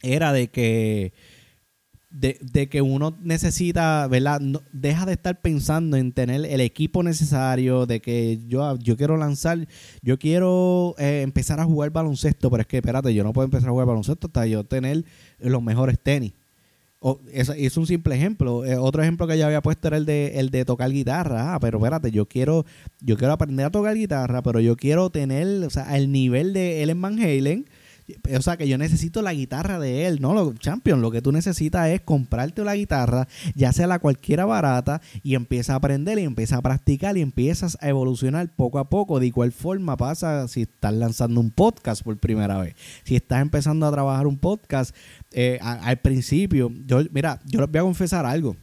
era 0.00 0.32
de 0.32 0.46
que 0.46 1.12
de, 2.08 2.68
que 2.68 2.82
uno 2.82 3.18
necesita, 3.20 4.06
¿verdad? 4.06 4.40
deja 4.70 5.06
de 5.06 5.14
estar 5.14 5.40
pensando 5.40 5.96
en 5.96 6.12
tener 6.12 6.46
el 6.46 6.60
equipo 6.60 7.02
necesario, 7.02 7.84
de 7.86 7.98
que 7.98 8.38
yo, 8.46 8.76
yo 8.78 8.96
quiero 8.96 9.16
lanzar, 9.16 9.66
yo 10.02 10.20
quiero 10.20 10.94
eh, 10.98 11.22
empezar 11.22 11.58
a 11.58 11.64
jugar 11.64 11.90
baloncesto, 11.90 12.48
pero 12.48 12.60
es 12.60 12.68
que, 12.68 12.76
espérate, 12.76 13.12
yo 13.12 13.24
no 13.24 13.32
puedo 13.32 13.46
empezar 13.46 13.70
a 13.70 13.72
jugar 13.72 13.88
baloncesto 13.88 14.28
hasta 14.28 14.46
yo 14.46 14.62
tener 14.62 15.04
los 15.40 15.64
mejores 15.64 15.98
tenis. 16.00 16.32
O, 17.04 17.20
es, 17.32 17.48
es, 17.48 17.76
un 17.76 17.86
simple 17.86 18.14
ejemplo. 18.14 18.64
Eh, 18.64 18.76
otro 18.76 19.02
ejemplo 19.02 19.26
que 19.26 19.36
ya 19.36 19.46
había 19.46 19.60
puesto 19.60 19.88
era 19.88 19.96
el 19.96 20.06
de, 20.06 20.38
el 20.38 20.50
de 20.50 20.64
tocar 20.64 20.90
guitarra. 20.90 21.54
Ah, 21.54 21.60
pero 21.60 21.78
espérate, 21.78 22.12
yo 22.12 22.26
quiero, 22.26 22.64
yo 23.00 23.16
quiero 23.16 23.32
aprender 23.32 23.66
a 23.66 23.70
tocar 23.70 23.96
guitarra, 23.96 24.40
pero 24.42 24.60
yo 24.60 24.76
quiero 24.76 25.10
tener, 25.10 25.64
o 25.64 25.70
sea, 25.70 25.96
el 25.96 26.12
nivel 26.12 26.52
de 26.52 26.82
Ellen 26.82 27.02
Van 27.02 27.18
Halen 27.18 27.66
O 28.36 28.42
sea, 28.42 28.56
que 28.56 28.68
yo 28.68 28.78
necesito 28.78 29.22
la 29.22 29.32
guitarra 29.32 29.78
de 29.78 30.06
él, 30.06 30.20
¿no? 30.20 30.34
Lo, 30.34 30.52
champion, 30.54 31.00
lo 31.00 31.10
que 31.10 31.22
tú 31.22 31.32
necesitas 31.32 31.88
es 31.88 32.00
comprarte 32.00 32.64
la 32.64 32.74
guitarra, 32.74 33.28
ya 33.54 33.72
sea 33.72 33.86
la 33.86 33.98
cualquiera 33.98 34.44
barata, 34.44 35.00
y 35.22 35.34
empieza 35.34 35.74
a 35.74 35.76
aprender 35.76 36.18
y 36.18 36.22
empieza 36.22 36.56
a 36.56 36.62
practicar 36.62 37.16
y 37.16 37.20
empiezas 37.20 37.78
a 37.80 37.88
evolucionar 37.88 38.52
poco 38.54 38.78
a 38.78 38.88
poco. 38.88 39.20
De 39.20 39.26
igual 39.26 39.52
forma 39.52 39.96
pasa 39.96 40.48
si 40.48 40.62
estás 40.62 40.94
lanzando 40.94 41.40
un 41.40 41.50
podcast 41.50 42.02
por 42.02 42.16
primera 42.18 42.58
vez. 42.58 42.74
Si 43.04 43.16
estás 43.16 43.40
empezando 43.40 43.86
a 43.86 43.92
trabajar 43.92 44.26
un 44.26 44.38
podcast, 44.38 44.94
eh, 45.30 45.58
al 45.60 45.98
principio, 45.98 46.70
yo, 46.86 47.00
mira, 47.12 47.40
yo 47.46 47.60
les 47.60 47.70
voy 47.70 47.78
a 47.78 47.82
confesar 47.82 48.26
algo. 48.26 48.56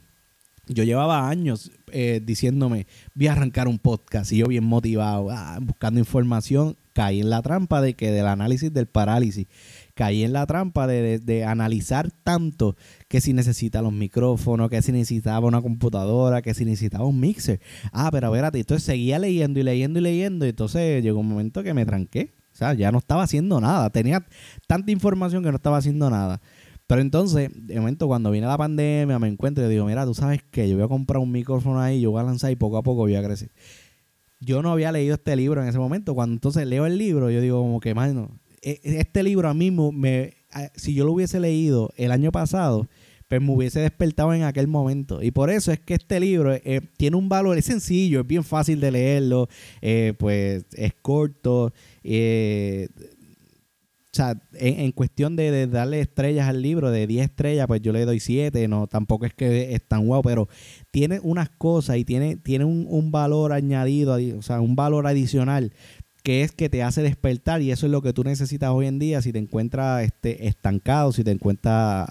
Yo 0.68 0.84
llevaba 0.84 1.28
años 1.28 1.72
eh, 1.92 2.22
diciéndome, 2.24 2.88
voy 3.16 3.28
a 3.28 3.34
arrancar 3.34 3.68
un 3.68 3.80
podcast 3.80 4.32
y 4.32 4.38
yo 4.38 4.48
bien 4.48 4.64
motivado, 4.64 5.30
ah, 5.32 5.58
buscando 5.62 6.00
información, 6.00 6.76
caí 6.94 7.22
en 7.22 7.30
la 7.30 7.42
trampa 7.42 7.82
de 7.82 7.94
que 7.94 8.12
del 8.12 8.28
análisis 8.28 8.74
del 8.74 8.88
parálisis, 8.88 9.48
caí 9.94 10.24
en 10.24 10.34
la 10.34 10.46
trampa 10.46 10.88
de, 10.88 11.44
analizar 11.46 12.12
tanto 12.24 12.76
que 13.08 13.22
si 13.22 13.34
necesita 13.34 13.82
los 13.82 13.94
micrófonos, 13.94 14.70
que 14.70 14.82
si 14.82 14.92
necesitaba 14.92 15.48
una 15.48 15.62
computadora, 15.62 16.42
que 16.42 16.54
si 16.54 16.66
necesitaba 16.66 17.06
un 17.06 17.20
mixer. 17.20 17.60
Ah, 17.92 18.10
pero 18.12 18.28
espérate, 18.28 18.60
entonces 18.60 18.84
seguía 18.84 19.20
leyendo 19.20 19.60
y 19.60 19.64
leyendo 19.64 20.00
y 20.00 20.02
leyendo 20.02 20.46
y 20.46 20.50
entonces 20.50 21.04
llegó 21.04 21.20
un 21.20 21.30
momento 21.30 21.64
que 21.64 21.74
me 21.74 21.86
tranqué. 21.86 22.34
O 22.52 22.58
sea, 22.60 22.74
ya 22.74 22.92
no 22.92 22.98
estaba 22.98 23.24
haciendo 23.24 23.62
nada. 23.62 23.90
Tenía 23.90 24.26
tanta 24.68 24.92
información 24.92 25.44
que 25.44 25.50
no 25.50 25.56
estaba 25.56 25.78
haciendo 25.78 26.10
nada. 26.10 26.42
Pero 26.90 27.02
entonces, 27.02 27.52
de 27.54 27.80
momento, 27.80 28.08
cuando 28.08 28.32
viene 28.32 28.48
la 28.48 28.58
pandemia, 28.58 29.20
me 29.20 29.28
encuentro 29.28 29.64
y 29.64 29.70
digo, 29.70 29.86
mira, 29.86 30.08
tú 30.08 30.16
sabes 30.16 30.42
que 30.50 30.68
yo 30.68 30.76
voy 30.76 30.86
a 30.86 30.88
comprar 30.88 31.22
un 31.22 31.32
micrófono 31.32 31.80
ahí, 31.80 32.02
yo 32.02 32.10
voy 32.10 32.20
a 32.20 32.24
lanzar 32.24 32.52
y 32.52 32.56
poco 32.56 32.78
a 32.78 32.82
poco 32.82 33.02
voy 33.02 33.14
a 33.14 33.22
crecer. 33.22 33.52
Yo 34.40 34.64
no 34.64 34.72
había 34.72 34.92
leído 34.92 35.14
este 35.14 35.36
libro 35.36 35.62
en 35.62 35.68
ese 35.68 35.78
momento. 35.78 36.16
Cuando 36.16 36.34
entonces 36.34 36.66
leo 36.66 36.88
el 36.88 36.98
libro, 36.98 37.30
yo 37.30 37.42
digo 37.42 37.62
como 37.62 37.80
que, 37.80 37.94
mano, 37.94 38.40
e, 38.64 38.80
este 38.82 39.22
libro 39.22 39.48
a 39.50 39.54
mí 39.54 39.70
me, 39.70 40.34
si 40.74 40.96
yo 40.96 41.06
lo 41.06 41.12
hubiese 41.12 41.40
leído 41.40 41.94
el 41.96 42.12
año 42.12 42.32
pasado, 42.32 42.88
pues 43.28 43.40
me 43.40 43.52
hubiese 43.52 43.82
despertado 43.82 44.34
en 44.34 44.42
aquel 44.42 44.68
momento. 44.68 45.22
Y 45.22 45.30
por 45.30 45.52
eso 45.52 45.72
es 45.72 45.80
que 45.80 45.94
este 45.94 46.20
libro 46.20 46.56
eh, 46.56 46.82
tiene 46.98 47.18
un 47.18 47.30
valor, 47.30 47.56
es 47.60 47.66
sencillo, 47.66 48.22
es 48.22 48.28
bien 48.28 48.44
fácil 48.44 48.80
de 48.80 48.90
leerlo, 48.90 49.48
eh, 49.84 50.16
pues 50.18 50.66
es 50.74 50.94
corto. 51.04 51.72
Eh, 52.04 52.88
o 54.12 54.16
sea, 54.16 54.42
en, 54.54 54.92
cuestión 54.92 55.36
de, 55.36 55.68
darle 55.68 56.02
estrellas 56.02 56.48
al 56.48 56.64
libro, 56.64 56.90
de 56.90 57.06
10 57.06 57.26
estrellas, 57.26 57.68
pues 57.68 57.82
yo 57.82 57.94
le 57.94 58.06
doy 58.06 58.20
7, 58.20 58.68
no, 58.68 58.88
tampoco 58.88 59.26
es 59.26 59.36
que 59.36 59.76
es 59.76 59.88
tan 59.88 60.08
guau, 60.08 60.24
pero 60.24 60.48
tiene 60.90 61.20
unas 61.22 61.50
cosas 61.52 61.98
y 61.98 62.06
tiene, 62.06 62.36
tiene 62.36 62.66
un, 62.66 62.88
un 62.90 63.12
valor 63.12 63.54
añadido, 63.54 64.18
o 64.38 64.42
sea, 64.42 64.62
un 64.62 64.76
valor 64.76 65.06
adicional 65.06 65.74
que 66.24 66.44
es 66.44 66.52
que 66.52 66.70
te 66.70 66.84
hace 66.84 67.02
despertar 67.02 67.62
y 67.62 67.72
eso 67.72 67.86
es 67.86 67.92
lo 67.92 68.02
que 68.02 68.14
tú 68.14 68.24
necesitas 68.24 68.72
hoy 68.72 68.88
en 68.88 69.00
día 69.00 69.22
si 69.22 69.32
te 69.32 69.40
encuentras 69.40 70.04
este, 70.04 70.48
estancado, 70.48 71.12
si 71.12 71.24
te 71.24 71.32
encuentras 71.32 72.10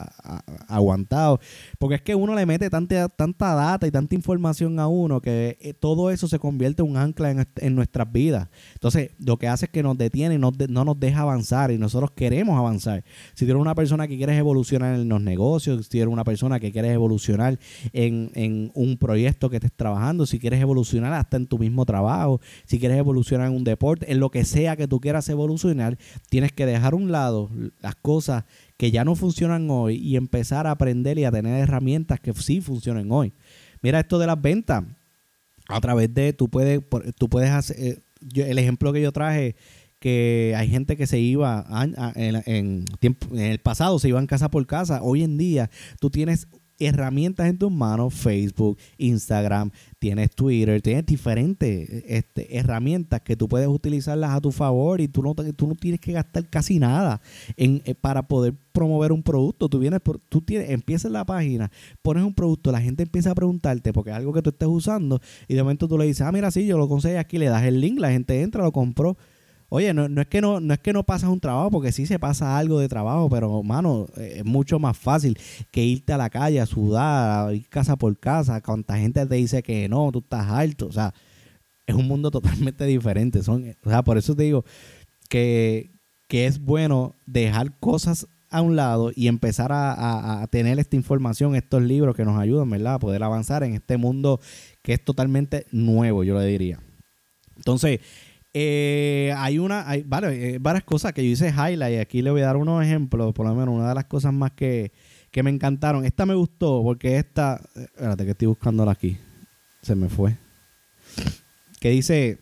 aguantado. 0.67 1.41
Porque 1.79 1.97
es 1.97 2.03
que 2.03 2.15
uno 2.15 2.35
le 2.35 2.47
mete 2.47 2.71
tanta, 2.71 3.09
tanta 3.09 3.55
data 3.55 3.87
y 3.87 3.91
tanta 3.91 4.15
información 4.15 4.81
a 4.81 4.87
uno 4.87 5.21
que 5.21 5.59
eh, 5.61 5.75
todo 5.75 6.11
eso 6.11 6.27
se 6.29 6.39
convierte 6.39 6.83
en 6.83 6.91
un 6.91 6.97
ancla 6.97 7.47
en, 7.57 7.75
nuestras 7.75 8.11
vidas. 8.11 8.49
Entonces, 8.75 9.11
lo 9.19 9.37
que 9.37 9.49
hace 9.49 9.67
es 9.67 9.71
que 9.71 9.83
nos 9.83 9.99
detiene 9.99 10.39
no, 10.39 10.53
no 10.69 10.85
nos 10.85 10.99
deja 10.99 11.21
avanzar 11.21 11.71
y 11.71 11.79
nosotros 11.79 12.11
queremos 12.13 12.59
avanzar. 12.59 13.05
Si 13.35 13.45
tú 13.45 13.53
eres 13.53 13.61
una 13.61 13.75
persona 13.75 14.09
que 14.09 14.17
quieres 14.17 14.39
evolucionar 14.39 14.95
en 14.95 15.09
los 15.09 15.21
negocios, 15.21 15.87
si 15.91 16.01
eres 16.01 16.13
una 16.13 16.25
persona 16.25 16.59
que 16.61 16.73
quieres 16.73 16.93
evolucionar 16.93 17.59
en, 17.93 18.31
en 18.35 18.71
un 18.75 18.97
proyecto 18.97 19.51
que 19.51 19.57
estés 19.57 19.73
trabajando, 19.73 20.27
si 20.27 20.39
quieres 20.39 20.61
evolucionar 20.61 21.13
hasta 21.13 21.37
en 21.37 21.47
tu 21.47 21.59
mismo 21.59 21.85
trabajo, 21.85 22.41
si 22.65 22.79
quieres 22.79 22.99
evolucionar 22.99 23.49
en 23.49 23.55
un 23.55 23.65
deporte, 23.65 23.98
en 24.07 24.21
lo 24.21 24.31
que 24.31 24.45
sea 24.45 24.77
que 24.77 24.89
tú 24.89 25.01
quieras 25.01 25.29
evolucionar, 25.29 25.99
tienes 26.29 26.53
que 26.53 26.67
dejar 26.67 26.93
a 26.93 26.97
un 26.97 27.11
lado 27.13 27.51
las 27.81 27.95
cosas 27.97 28.45
que 28.77 28.91
ya 28.91 29.05
no 29.05 29.15
funcionan 29.15 29.69
hoy 29.71 29.97
y 29.97 30.17
empezar 30.17 30.67
a 30.67 30.73
aprender 30.73 31.19
y 31.19 31.25
a 31.25 31.33
tener 31.33 31.61
herramientas 31.61 32.21
que 32.21 32.33
sí 32.35 32.61
funcionen 32.61 33.11
hoy. 33.11 33.33
Mira 33.83 34.01
esto 34.01 34.19
de 34.19 34.27
las 34.27 34.41
ventas. 34.41 34.85
A 35.69 35.81
través 35.81 36.13
de, 36.15 36.33
tú 36.33 36.49
puedes, 36.49 36.81
tú 37.19 37.29
puedes 37.29 37.51
hacer, 37.51 37.77
eh, 37.79 38.01
el 38.37 38.59
ejemplo 38.59 38.93
que 38.93 39.03
yo 39.03 39.13
traje, 39.13 39.55
que 39.99 40.55
hay 40.57 40.69
gente 40.69 40.97
que 40.97 41.07
se 41.07 41.19
iba 41.19 41.67
en, 42.15 42.85
tiempo, 43.01 43.27
en 43.33 43.41
el 43.41 43.59
pasado, 43.59 43.99
se 43.99 44.09
iban 44.09 44.27
casa 44.27 44.51
por 44.51 44.67
casa. 44.67 45.03
Hoy 45.03 45.23
en 45.25 45.37
día 45.37 45.71
tú 46.01 46.09
tienes 46.09 46.49
herramientas 46.79 47.49
en 47.49 47.59
tus 47.59 47.71
manos, 47.71 48.15
Facebook, 48.15 48.79
Instagram, 48.99 49.71
tienes 49.99 50.31
Twitter, 50.31 50.81
tienes 50.81 51.07
diferentes 51.07 52.05
este, 52.07 52.57
herramientas 52.57 53.21
que 53.23 53.37
tú 53.37 53.49
puedes 53.49 53.69
utilizarlas 53.69 54.31
a 54.31 54.41
tu 54.41 54.53
favor 54.53 55.01
y 55.01 55.09
tú 55.09 55.23
no, 55.23 55.35
tú 55.35 55.67
no 55.67 55.75
tienes 55.75 56.01
que 56.01 56.13
gastar 56.13 56.49
casi 56.49 56.79
nada 56.79 57.21
en, 57.57 57.83
eh, 57.85 57.95
para 57.95 58.29
poder 58.29 58.55
promover 58.73 59.13
un 59.13 59.23
producto. 59.23 59.69
Tú 59.69 59.79
vienes, 59.79 60.01
por, 60.01 60.19
tú 60.19 60.41
tienes, 60.41 60.71
empiezas 60.71 61.11
la 61.11 61.25
página, 61.25 61.71
pones 62.03 62.23
un 62.23 62.35
producto, 62.35 62.71
la 62.71 62.81
gente 62.81 63.03
empieza 63.03 63.33
a 63.33 63.35
preguntarte 63.35 63.93
porque 63.93 64.11
es 64.11 64.17
algo 64.17 64.33
que 64.33 64.43
tú 64.43 64.51
estés 64.51 64.69
usando 64.69 65.21
y 65.49 65.55
de 65.55 65.63
momento 65.63 65.89
tú 65.89 65.99
le 65.99 66.07
dices, 66.07 66.23
ah, 66.23 66.33
mira, 66.33 66.51
sí, 66.51 66.67
yo 66.67 66.79
lo 66.79 66.89
conseguí 66.89 67.17
aquí, 67.17 67.39
le 67.39 67.47
das 67.47 67.65
el 67.65 67.81
link, 67.81 67.99
la 67.99 68.11
gente 68.11 68.41
entra, 68.43 68.63
lo 68.63 68.73
compró 68.73 69.17
Oye, 69.71 69.93
no, 69.93 70.07
es 70.21 70.29
que 70.29 70.41
no, 70.41 70.61
no 70.61 70.73
es 70.73 70.81
que 70.81 70.95
no 70.95 71.05
pasas 71.05 71.29
un 71.29 71.41
trabajo, 71.41 71.71
porque 71.71 71.93
sí 71.93 72.07
se 72.07 72.19
pasa 72.19 72.57
algo 72.57 72.81
de 72.81 72.89
trabajo, 72.89 73.29
pero 73.29 73.63
mano, 73.63 74.07
es 74.17 74.45
mucho 74.45 74.79
más 74.79 74.97
fácil 74.97 75.39
que 75.71 75.85
irte 75.85 76.15
a 76.15 76.17
la 76.17 76.31
calle 76.31 76.59
a 76.59 76.67
sudar, 76.67 77.49
a 77.49 77.53
ir 77.53 77.69
casa 77.69 77.97
por 77.97 78.19
casa, 78.19 78.63
cuánta 78.63 78.97
gente 78.97 79.27
te 79.27 79.35
dice 79.35 79.63
que 79.63 79.87
no, 79.89 80.11
tú 80.11 80.21
estás 80.21 80.49
alto, 80.49 80.87
o 80.87 80.93
sea, 80.93 81.13
es 81.87 81.95
un 81.95 82.07
mundo 82.09 82.31
totalmente 82.33 82.87
diferente. 82.87 83.43
Son, 83.43 83.75
o 83.85 83.91
sea, 83.91 84.03
por 84.03 84.17
eso 84.17 84.35
te 84.35 84.45
digo 84.45 84.65
que, 85.29 85.91
es 86.31 86.61
bueno 86.61 87.15
dejar 87.27 87.79
cosas 87.79 88.27
a 88.51 88.63
un 88.63 88.77
lado 88.77 89.13
y 89.15 89.29
empezar 89.29 89.73
a, 89.73 90.43
a, 90.43 90.47
tener 90.47 90.79
esta 90.79 90.97
información, 90.97 91.55
estos 91.55 91.83
libros 91.83 92.17
que 92.17 92.25
nos 92.25 92.39
ayudan, 92.39 92.71
¿verdad? 92.71 92.95
A 92.95 92.99
poder 92.99 93.23
avanzar 93.23 93.63
en 93.65 93.75
este 93.75 93.99
mundo 93.99 94.41
que 94.83 94.95
es 94.95 95.05
totalmente 95.05 95.67
nuevo, 95.73 96.25
yo 96.25 96.39
le 96.39 96.47
diría. 96.47 96.81
Entonces, 97.57 98.01
eh, 98.61 99.33
hay 99.37 99.61
una, 99.61 99.89
hay 99.89 100.05
eh, 100.33 100.59
varias 100.61 100.83
cosas 100.83 101.13
que 101.13 101.25
yo 101.25 101.31
hice 101.31 101.51
highlight. 101.51 102.01
Aquí 102.01 102.23
le 102.23 102.33
voy 102.33 102.41
a 102.41 102.47
dar 102.47 102.57
unos 102.57 102.85
ejemplos. 102.85 103.33
Por 103.33 103.47
lo 103.47 103.55
menos 103.55 103.73
una 103.73 103.89
de 103.89 103.95
las 103.95 104.07
cosas 104.07 104.33
más 104.33 104.51
que, 104.51 104.91
me 105.45 105.51
encantaron. 105.51 106.05
Esta 106.05 106.27
me 106.27 106.35
gustó 106.35 106.83
porque 106.83 107.19
esta. 107.19 107.61
Eh, 107.77 107.83
espérate 107.83 108.25
que 108.25 108.33
estoy 108.33 108.49
buscándola 108.49 108.91
aquí. 108.91 109.17
Se 109.81 109.95
me 109.95 110.09
fue. 110.09 110.37
Que 111.79 111.91
dice. 111.91 112.41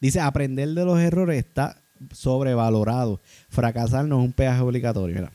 Dice: 0.00 0.20
aprender 0.20 0.70
de 0.70 0.84
los 0.86 0.98
errores 0.98 1.36
está 1.36 1.82
sobrevalorado. 2.12 3.20
Fracasar 3.50 4.06
no 4.06 4.20
es 4.20 4.24
un 4.24 4.32
peaje 4.32 4.62
obligatorio. 4.62 5.28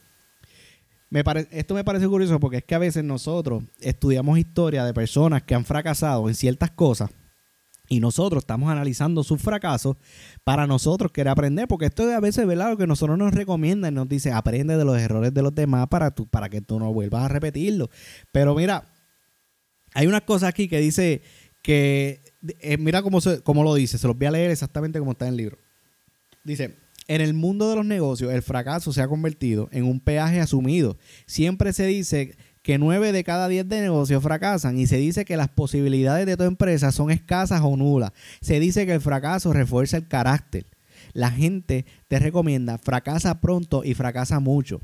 Me 1.12 1.24
esto 1.52 1.76
me 1.76 1.84
parece 1.84 2.08
curioso 2.08 2.40
porque 2.40 2.58
es 2.58 2.64
que 2.64 2.74
a 2.74 2.80
veces 2.80 3.04
nosotros 3.04 3.64
estudiamos 3.80 4.40
historia 4.40 4.84
de 4.86 4.94
personas 4.96 5.44
que 5.44 5.54
han 5.54 5.66
fracasado 5.66 6.28
en 6.30 6.34
ciertas 6.34 6.72
cosas 6.72 7.12
y 7.88 8.00
nosotros 8.00 8.44
estamos 8.44 8.70
analizando 8.70 9.24
sus 9.24 9.42
fracasos 9.42 9.98
para 10.44 10.68
nosotros 10.68 11.12
querer 11.12 11.30
aprender, 11.30 11.68
porque 11.68 11.86
esto 11.86 12.04
a 12.12 12.20
veces 12.20 12.48
¿verdad? 12.48 12.72
lo 12.72 12.78
que 12.78 12.88
nosotros 12.88 13.18
nos 13.18 13.34
recomiendan, 13.34 13.94
nos 13.94 14.10
dice 14.10 14.32
aprende 14.32 14.78
de 14.78 14.86
los 14.86 14.98
errores 14.98 15.34
de 15.34 15.42
los 15.42 15.54
demás 15.54 15.88
para, 15.88 16.12
tú, 16.12 16.28
para 16.28 16.50
que 16.50 16.62
tú 16.62 16.80
no 16.80 16.94
vuelvas 16.94 17.24
a 17.24 17.28
repetirlo. 17.28 17.90
Pero 18.32 18.56
mira, 18.56 18.86
hay 19.94 20.08
una 20.08 20.22
cosa 20.22 20.48
aquí 20.48 20.68
que 20.68 20.80
dice 20.80 21.22
que, 21.62 22.22
eh, 22.60 22.78
mira 22.78 23.02
cómo, 23.02 23.22
se, 23.22 23.42
cómo 23.42 23.64
lo 23.64 23.74
dice, 23.74 23.98
se 23.98 24.08
los 24.08 24.18
voy 24.18 24.28
a 24.28 24.32
leer 24.32 24.52
exactamente 24.52 25.00
como 25.00 25.12
está 25.12 25.26
en 25.26 25.32
el 25.32 25.38
libro. 25.38 25.58
Dice, 26.44 26.78
en 27.08 27.22
el 27.22 27.34
mundo 27.34 27.70
de 27.70 27.76
los 27.76 27.86
negocios 27.86 28.34
el 28.34 28.42
fracaso 28.42 28.92
se 28.92 29.02
ha 29.02 29.08
convertido 29.08 29.70
en 29.72 29.86
un 29.86 30.00
peaje 30.00 30.40
asumido. 30.40 30.98
Siempre 31.26 31.74
se 31.74 31.86
dice 31.86 32.36
que 32.66 32.80
9 32.80 33.12
de 33.12 33.24
cada 33.24 33.48
10 33.48 33.70
de 33.70 33.80
negocios 33.80 34.24
fracasan 34.24 34.80
y 34.80 34.88
se 34.88 34.98
dice 34.98 35.24
que 35.24 35.38
las 35.38 35.50
posibilidades 35.50 36.26
de 36.26 36.36
tu 36.36 36.46
empresa 36.46 36.92
son 36.92 37.12
escasas 37.12 37.62
o 37.64 37.78
nulas. 37.78 38.12
Se 38.42 38.60
dice 38.60 38.88
que 38.88 38.94
el 38.96 39.02
fracaso 39.02 39.54
refuerza 39.54 39.98
el 39.98 40.08
carácter. 40.08 40.66
La 41.14 41.30
gente 41.30 41.86
te 42.08 42.18
recomienda 42.18 42.80
fracasa 42.80 43.40
pronto 43.40 43.84
y 43.84 43.94
fracasa 43.94 44.40
mucho. 44.40 44.82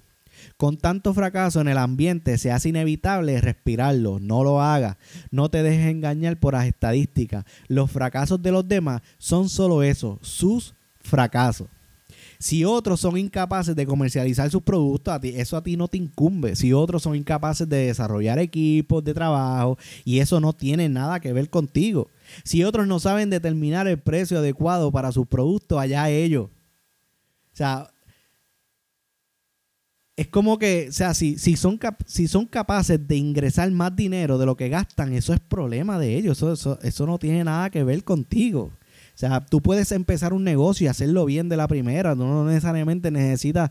Con 0.58 0.78
tanto 0.78 1.12
fracaso 1.16 1.60
en 1.60 1.70
el 1.70 1.80
ambiente 1.80 2.38
se 2.38 2.52
hace 2.52 2.70
inevitable 2.70 3.42
respirarlo. 3.42 4.20
No 4.20 4.44
lo 4.44 4.62
hagas. 4.62 4.98
No 5.32 5.50
te 5.50 5.64
dejes 5.64 5.90
engañar 5.90 6.40
por 6.40 6.54
las 6.54 6.68
estadísticas. 6.68 7.46
Los 7.68 7.90
fracasos 7.90 8.44
de 8.44 8.52
los 8.52 8.68
demás 8.68 9.02
son 9.18 9.50
solo 9.50 9.82
eso, 9.82 10.20
sus 10.22 10.76
fracasos. 11.00 11.68
Si 12.42 12.66
otros 12.66 13.00
son 13.00 13.18
incapaces 13.18 13.76
de 13.76 13.86
comercializar 13.86 14.50
sus 14.50 14.64
productos, 14.64 15.20
eso 15.24 15.58
a 15.58 15.62
ti 15.62 15.78
no 15.78 15.88
te 15.88 15.98
incumbe. 15.98 16.56
Si 16.56 16.74
otros 16.74 17.04
son 17.04 17.16
incapaces 17.16 17.70
de 17.70 17.86
desarrollar 17.86 18.40
equipos 18.40 19.04
de 19.04 19.14
trabajo 19.14 19.78
y 20.04 20.18
eso 20.18 20.40
no 20.40 20.52
tiene 20.52 20.90
nada 20.90 21.20
que 21.20 21.34
ver 21.34 21.52
contigo. 21.52 22.10
Si 22.44 22.64
otros 22.64 22.88
no 22.88 23.00
saben 23.00 23.30
determinar 23.30 23.88
el 23.88 24.00
precio 24.00 24.40
adecuado 24.40 24.92
para 24.92 25.12
sus 25.12 25.28
productos, 25.28 25.78
allá 25.78 26.10
ellos. 26.10 26.46
O 26.46 27.56
sea, 27.56 27.92
es 30.16 30.28
como 30.28 30.58
que, 30.58 30.88
o 30.90 30.92
sea, 30.92 31.14
si, 31.14 31.38
si, 31.38 31.56
son, 31.56 31.80
si 32.08 32.28
son 32.28 32.48
capaces 32.48 33.08
de 33.08 33.18
ingresar 33.18 33.70
más 33.70 33.96
dinero 33.96 34.40
de 34.40 34.48
lo 34.48 34.58
que 34.58 34.70
gastan, 34.70 35.14
eso 35.14 35.32
es 35.36 35.40
problema 35.40 36.00
de 36.00 36.18
ellos. 36.18 36.40
Eso, 36.40 36.54
eso, 36.54 36.80
eso 36.82 37.06
no 37.06 37.20
tiene 37.20 37.44
nada 37.44 37.70
que 37.70 37.84
ver 37.84 38.04
contigo. 38.04 38.72
Sea, 39.22 39.46
tú 39.46 39.62
puedes 39.62 39.92
empezar 39.92 40.34
un 40.34 40.44
negocio 40.44 40.86
y 40.86 40.88
hacerlo 40.88 41.26
bien 41.26 41.48
de 41.48 41.56
la 41.56 41.68
primera. 41.68 42.16
No 42.16 42.44
necesariamente 42.44 43.12
necesitas 43.12 43.70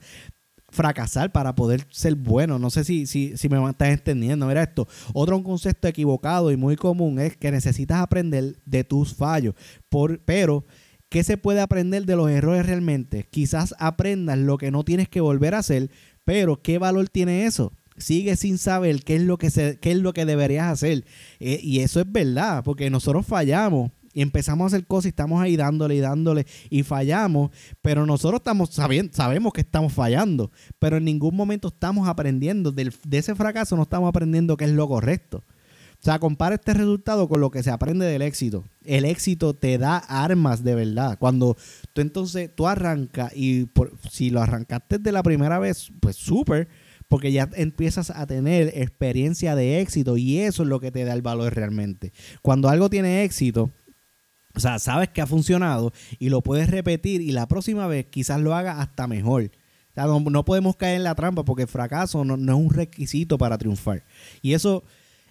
fracasar 0.68 1.32
para 1.32 1.56
poder 1.56 1.88
ser 1.90 2.14
bueno. 2.14 2.60
No 2.60 2.70
sé 2.70 2.84
si, 2.84 3.04
si, 3.04 3.36
si 3.36 3.48
me 3.48 3.68
estás 3.68 3.88
entendiendo. 3.88 4.46
Mira 4.46 4.62
esto. 4.62 4.86
Otro 5.12 5.42
concepto 5.42 5.88
equivocado 5.88 6.52
y 6.52 6.56
muy 6.56 6.76
común 6.76 7.18
es 7.18 7.36
que 7.36 7.50
necesitas 7.50 8.00
aprender 8.00 8.58
de 8.64 8.84
tus 8.84 9.12
fallos. 9.12 9.56
Por, 9.88 10.20
pero, 10.20 10.64
¿qué 11.08 11.24
se 11.24 11.36
puede 11.36 11.60
aprender 11.60 12.06
de 12.06 12.14
los 12.14 12.30
errores 12.30 12.64
realmente? 12.64 13.26
Quizás 13.28 13.74
aprendas 13.80 14.38
lo 14.38 14.56
que 14.56 14.70
no 14.70 14.84
tienes 14.84 15.08
que 15.08 15.20
volver 15.20 15.56
a 15.56 15.58
hacer, 15.58 15.90
pero 16.24 16.62
¿qué 16.62 16.78
valor 16.78 17.08
tiene 17.08 17.46
eso? 17.46 17.72
Sigue 17.96 18.36
sin 18.36 18.56
saber 18.56 19.02
qué 19.02 19.16
es 19.16 19.22
lo 19.22 19.36
que, 19.36 19.50
se, 19.50 19.80
qué 19.80 19.90
es 19.90 19.98
lo 19.98 20.12
que 20.12 20.26
deberías 20.26 20.70
hacer. 20.70 21.04
Eh, 21.40 21.58
y 21.60 21.80
eso 21.80 21.98
es 21.98 22.06
verdad, 22.10 22.62
porque 22.62 22.88
nosotros 22.88 23.26
fallamos 23.26 23.90
y 24.12 24.22
empezamos 24.22 24.64
a 24.64 24.76
hacer 24.76 24.86
cosas 24.86 25.06
y 25.06 25.08
estamos 25.10 25.40
ahí 25.40 25.56
dándole 25.56 25.94
y 25.96 26.00
dándole 26.00 26.46
y 26.68 26.82
fallamos, 26.82 27.50
pero 27.82 28.06
nosotros 28.06 28.40
estamos 28.40 28.70
sabiendo, 28.70 29.12
sabemos 29.14 29.52
que 29.52 29.60
estamos 29.60 29.92
fallando, 29.92 30.50
pero 30.78 30.96
en 30.96 31.04
ningún 31.04 31.36
momento 31.36 31.68
estamos 31.68 32.08
aprendiendo 32.08 32.72
de 32.72 32.92
ese 33.12 33.34
fracaso, 33.34 33.76
no 33.76 33.82
estamos 33.82 34.08
aprendiendo 34.08 34.56
qué 34.56 34.64
es 34.64 34.72
lo 34.72 34.88
correcto. 34.88 35.44
O 36.00 36.02
sea, 36.02 36.18
compara 36.18 36.54
este 36.54 36.72
resultado 36.72 37.28
con 37.28 37.42
lo 37.42 37.50
que 37.50 37.62
se 37.62 37.70
aprende 37.70 38.06
del 38.06 38.22
éxito. 38.22 38.64
El 38.86 39.04
éxito 39.04 39.52
te 39.52 39.76
da 39.76 39.98
armas 39.98 40.64
de 40.64 40.74
verdad. 40.74 41.18
Cuando 41.18 41.58
tú 41.92 42.00
entonces, 42.00 42.50
tú 42.56 42.66
arrancas 42.66 43.36
y 43.36 43.68
si 44.10 44.30
lo 44.30 44.40
arrancaste 44.40 44.98
de 44.98 45.12
la 45.12 45.22
primera 45.22 45.58
vez, 45.58 45.92
pues 46.00 46.16
súper, 46.16 46.68
porque 47.06 47.32
ya 47.32 47.50
empiezas 47.54 48.08
a 48.08 48.26
tener 48.26 48.72
experiencia 48.76 49.54
de 49.54 49.80
éxito 49.82 50.16
y 50.16 50.38
eso 50.38 50.62
es 50.62 50.70
lo 50.70 50.80
que 50.80 50.90
te 50.90 51.04
da 51.04 51.12
el 51.12 51.20
valor 51.20 51.54
realmente. 51.54 52.14
Cuando 52.40 52.70
algo 52.70 52.88
tiene 52.88 53.24
éxito, 53.24 53.70
o 54.54 54.60
sea, 54.60 54.78
sabes 54.78 55.08
que 55.10 55.20
ha 55.20 55.26
funcionado 55.26 55.92
y 56.18 56.28
lo 56.28 56.42
puedes 56.42 56.70
repetir 56.70 57.20
y 57.20 57.32
la 57.32 57.46
próxima 57.46 57.86
vez 57.86 58.06
quizás 58.06 58.40
lo 58.40 58.54
haga 58.54 58.80
hasta 58.80 59.06
mejor. 59.06 59.50
O 59.90 59.94
sea, 59.94 60.06
no, 60.06 60.44
podemos 60.44 60.76
caer 60.76 60.96
en 60.96 61.04
la 61.04 61.14
trampa 61.14 61.44
porque 61.44 61.62
el 61.62 61.68
fracaso 61.68 62.24
no, 62.24 62.34
es 62.34 62.58
un 62.58 62.70
requisito 62.70 63.38
para 63.38 63.58
triunfar. 63.58 64.04
Y 64.42 64.54
eso 64.54 64.84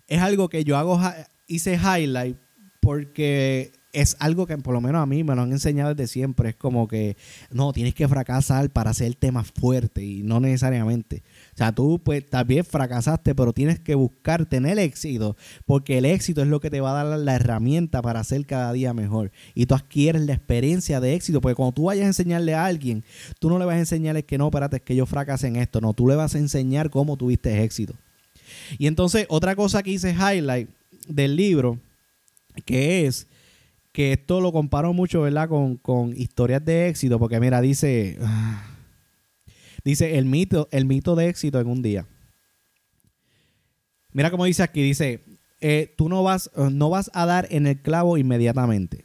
es 0.08 0.22
algo 0.22 0.50
que 0.50 0.64
yo 0.64 0.78
hago, 0.78 1.00
hice 1.48 1.76
highlight 1.76 2.38
porque 2.80 3.74
es 3.92 4.16
algo 4.20 4.46
que 4.46 4.58
por 4.58 4.74
lo 4.74 4.82
menos 4.82 5.02
a 5.02 5.06
mí 5.06 5.24
me 5.24 5.36
lo 5.36 5.42
han 5.42 5.52
enseñado 5.52 5.94
desde 5.94 6.08
siempre. 6.08 6.50
Es 6.50 6.56
como 6.56 6.88
que 6.88 7.18
no, 7.52 7.74
tienes 7.74 7.96
que 7.96 8.08
fracasar 8.08 8.70
para 8.70 8.94
ser 8.94 9.16
tema 9.16 9.44
fuerte 9.44 10.04
y 10.04 10.22
no 10.22 10.40
necesariamente. 10.40 11.24
O 11.54 11.58
sea, 11.58 11.72
tú 11.72 12.00
pues 12.04 12.28
también 12.30 12.64
fracasaste, 12.66 13.34
pero 13.34 13.54
tienes 13.54 13.80
que 13.80 13.96
buscar 13.96 14.46
tener 14.46 14.78
éxito 14.78 15.36
porque 15.66 15.98
el 15.98 16.06
éxito 16.06 16.42
es 16.42 16.48
lo 16.48 16.60
que 16.60 16.70
te 16.70 16.82
va 16.82 16.92
a 16.92 17.04
dar 17.04 17.20
la 17.20 17.36
herramienta 17.36 18.02
para 18.02 18.24
ser 18.24 18.46
cada 18.46 18.72
día 18.74 18.94
mejor. 18.94 19.32
Y 19.56 19.66
tú 19.66 19.76
adquieres 19.76 20.22
la 20.22 20.34
experiencia 20.34 21.00
de 21.00 21.16
éxito 21.16 21.42
porque 21.42 21.56
cuando 21.56 21.74
tú 21.74 21.84
vayas 21.86 22.04
a 22.04 22.08
enseñarle 22.08 22.54
a 22.54 22.66
alguien, 22.66 23.04
tú 23.40 23.50
no 23.50 23.58
le 23.58 23.66
vas 23.66 23.76
a 23.76 23.80
enseñarle 23.80 24.24
que 24.24 24.38
no, 24.38 24.48
espérate, 24.48 24.78
es 24.78 24.82
que 24.84 24.96
yo 24.96 25.06
fracasé 25.06 25.48
en 25.48 25.56
esto. 25.56 25.82
No, 25.82 25.94
tú 25.94 26.08
le 26.08 26.16
vas 26.16 26.36
a 26.36 26.40
enseñar 26.40 26.90
cómo 26.90 27.18
tuviste 27.18 27.64
éxito. 27.64 27.96
Y 28.78 28.88
entonces, 28.88 29.26
otra 29.30 29.56
cosa 29.56 29.82
que 29.82 29.92
hice 29.92 30.12
highlight 30.12 30.70
del 31.08 31.36
libro, 31.36 31.80
que 32.66 33.06
es 33.06 33.28
que 34.00 34.14
esto 34.14 34.40
lo 34.40 34.54
comparo 34.54 34.94
mucho, 34.94 35.24
¿verdad? 35.24 35.50
Con, 35.50 36.14
historias 36.16 36.64
de 36.64 36.88
éxito, 36.88 37.20
porque 37.20 37.42
mira, 37.42 37.60
dice, 37.60 38.18
dice 39.84 40.18
el 40.18 40.24
mito, 40.24 40.70
el 40.72 40.86
mito 40.86 41.18
de 41.18 41.28
éxito 41.28 41.60
en 41.60 41.68
un 41.68 41.82
día. 41.82 42.08
Mira 44.14 44.32
cómo 44.32 44.46
dice 44.46 44.64
aquí, 44.64 44.82
dice, 44.82 45.26
eh, 45.60 45.94
tú 45.98 46.08
no 46.08 46.24
vas, 46.24 46.50
no 46.56 46.90
vas 46.90 47.12
a 47.14 47.26
dar 47.26 47.50
en 47.52 47.68
el 47.68 47.82
clavo 47.82 48.18
inmediatamente. 48.18 49.04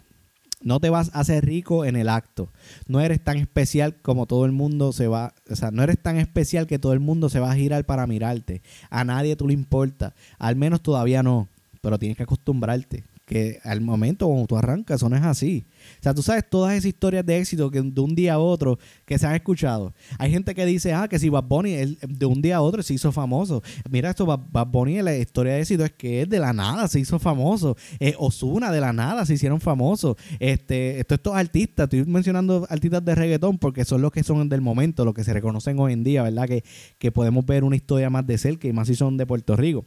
No 0.63 0.79
te 0.79 0.91
vas 0.91 1.11
a 1.13 1.19
hacer 1.19 1.45
rico 1.45 1.85
en 1.85 1.97
el 1.97 2.09
acto. 2.09 2.53
No 2.87 3.01
eres 3.01 3.21
tan 3.21 3.39
especial 3.39 4.01
como 4.01 4.27
todo 4.27 4.47
el 4.47 4.53
mundo 4.53 4.93
se 4.93 5.09
va, 5.09 5.35
o 5.51 5.57
sea, 5.57 5.73
no 5.73 5.83
eres 5.83 6.01
tan 6.01 6.19
especial 6.19 6.69
que 6.69 6.79
todo 6.79 6.93
el 6.93 7.01
mundo 7.01 7.29
se 7.29 7.41
va 7.41 7.51
a 7.51 7.57
girar 7.57 7.85
para 7.85 8.07
mirarte. 8.07 8.63
A 8.91 9.03
nadie 9.03 9.35
tú 9.35 9.49
le 9.49 9.55
importa. 9.55 10.15
Al 10.39 10.55
menos 10.55 10.83
todavía 10.83 11.25
no, 11.25 11.49
pero 11.81 11.99
tienes 11.99 12.17
que 12.17 12.23
acostumbrarte 12.23 13.03
que 13.35 13.59
al 13.65 13.81
momento 13.81 14.29
cuando 14.29 14.47
tú 14.47 14.57
arrancas, 14.57 15.01
eso 15.01 15.09
no 15.09 15.17
es 15.17 15.25
así. 15.25 15.67
O 15.99 16.03
sea, 16.05 16.15
tú 16.15 16.23
sabes 16.23 16.49
todas 16.49 16.75
esas 16.75 16.85
historias 16.85 17.27
de 17.27 17.37
éxito 17.37 17.69
que 17.69 17.83
de 17.83 18.01
un 18.01 18.15
día 18.15 18.35
a 18.35 18.39
otro 18.39 18.79
que 19.05 19.19
se 19.19 19.27
han 19.27 19.35
escuchado. 19.35 19.93
Hay 20.21 20.31
gente 20.31 20.55
que 20.55 20.65
dice, 20.65 20.93
ah, 20.93 21.09
que 21.09 21.19
si 21.19 21.31
Bad 21.31 21.43
Bunny 21.43 21.97
de 22.01 22.27
un 22.27 22.41
día 22.41 22.59
a 22.59 22.61
otro 22.61 22.81
se 22.85 22.95
hizo 22.95 23.11
famoso. 23.11 23.61
Mira 23.91 24.11
esto, 24.11 24.25
Bad, 24.25 24.69
Bunny, 24.69 25.03
la 25.03 25.17
historia 25.17 25.55
de 25.55 25.63
éxito 25.63 25.85
es 25.85 25.91
que 25.91 26.23
es 26.23 26.29
de 26.29 26.39
la 26.39 26.53
nada 26.53 26.87
se 26.87 27.01
hizo 27.01 27.19
famoso. 27.19 27.77
Eh, 27.99 28.15
Osuna 28.19 28.71
de 28.71 28.81
la 28.81 28.93
nada 28.93 29.27
se 29.27 29.35
hicieron 29.35 29.61
famosos. 29.61 30.15
Este, 30.39 31.01
estos 31.01 31.35
artistas, 31.35 31.93
estoy 31.93 32.05
mencionando 32.05 32.69
artistas 32.71 33.05
de 33.05 33.17
reggaetón 33.17 33.59
porque 33.59 33.85
son 33.85 34.01
los 34.01 34.13
que 34.13 34.23
son 34.23 34.49
del 34.49 34.61
momento, 34.61 35.05
los 35.05 35.13
que 35.13 35.25
se 35.25 35.33
reconocen 35.33 35.77
hoy 35.81 35.93
en 35.93 36.05
día, 36.05 36.23
¿verdad? 36.23 36.47
Que, 36.47 36.63
que 36.99 37.11
podemos 37.11 37.45
ver 37.45 37.65
una 37.65 37.75
historia 37.75 38.11
más 38.11 38.25
de 38.29 38.39
cerca 38.39 38.69
y 38.69 38.73
más 38.73 38.87
si 38.87 38.95
son 38.95 39.17
de 39.17 39.27
Puerto 39.27 39.57
Rico. 39.57 39.87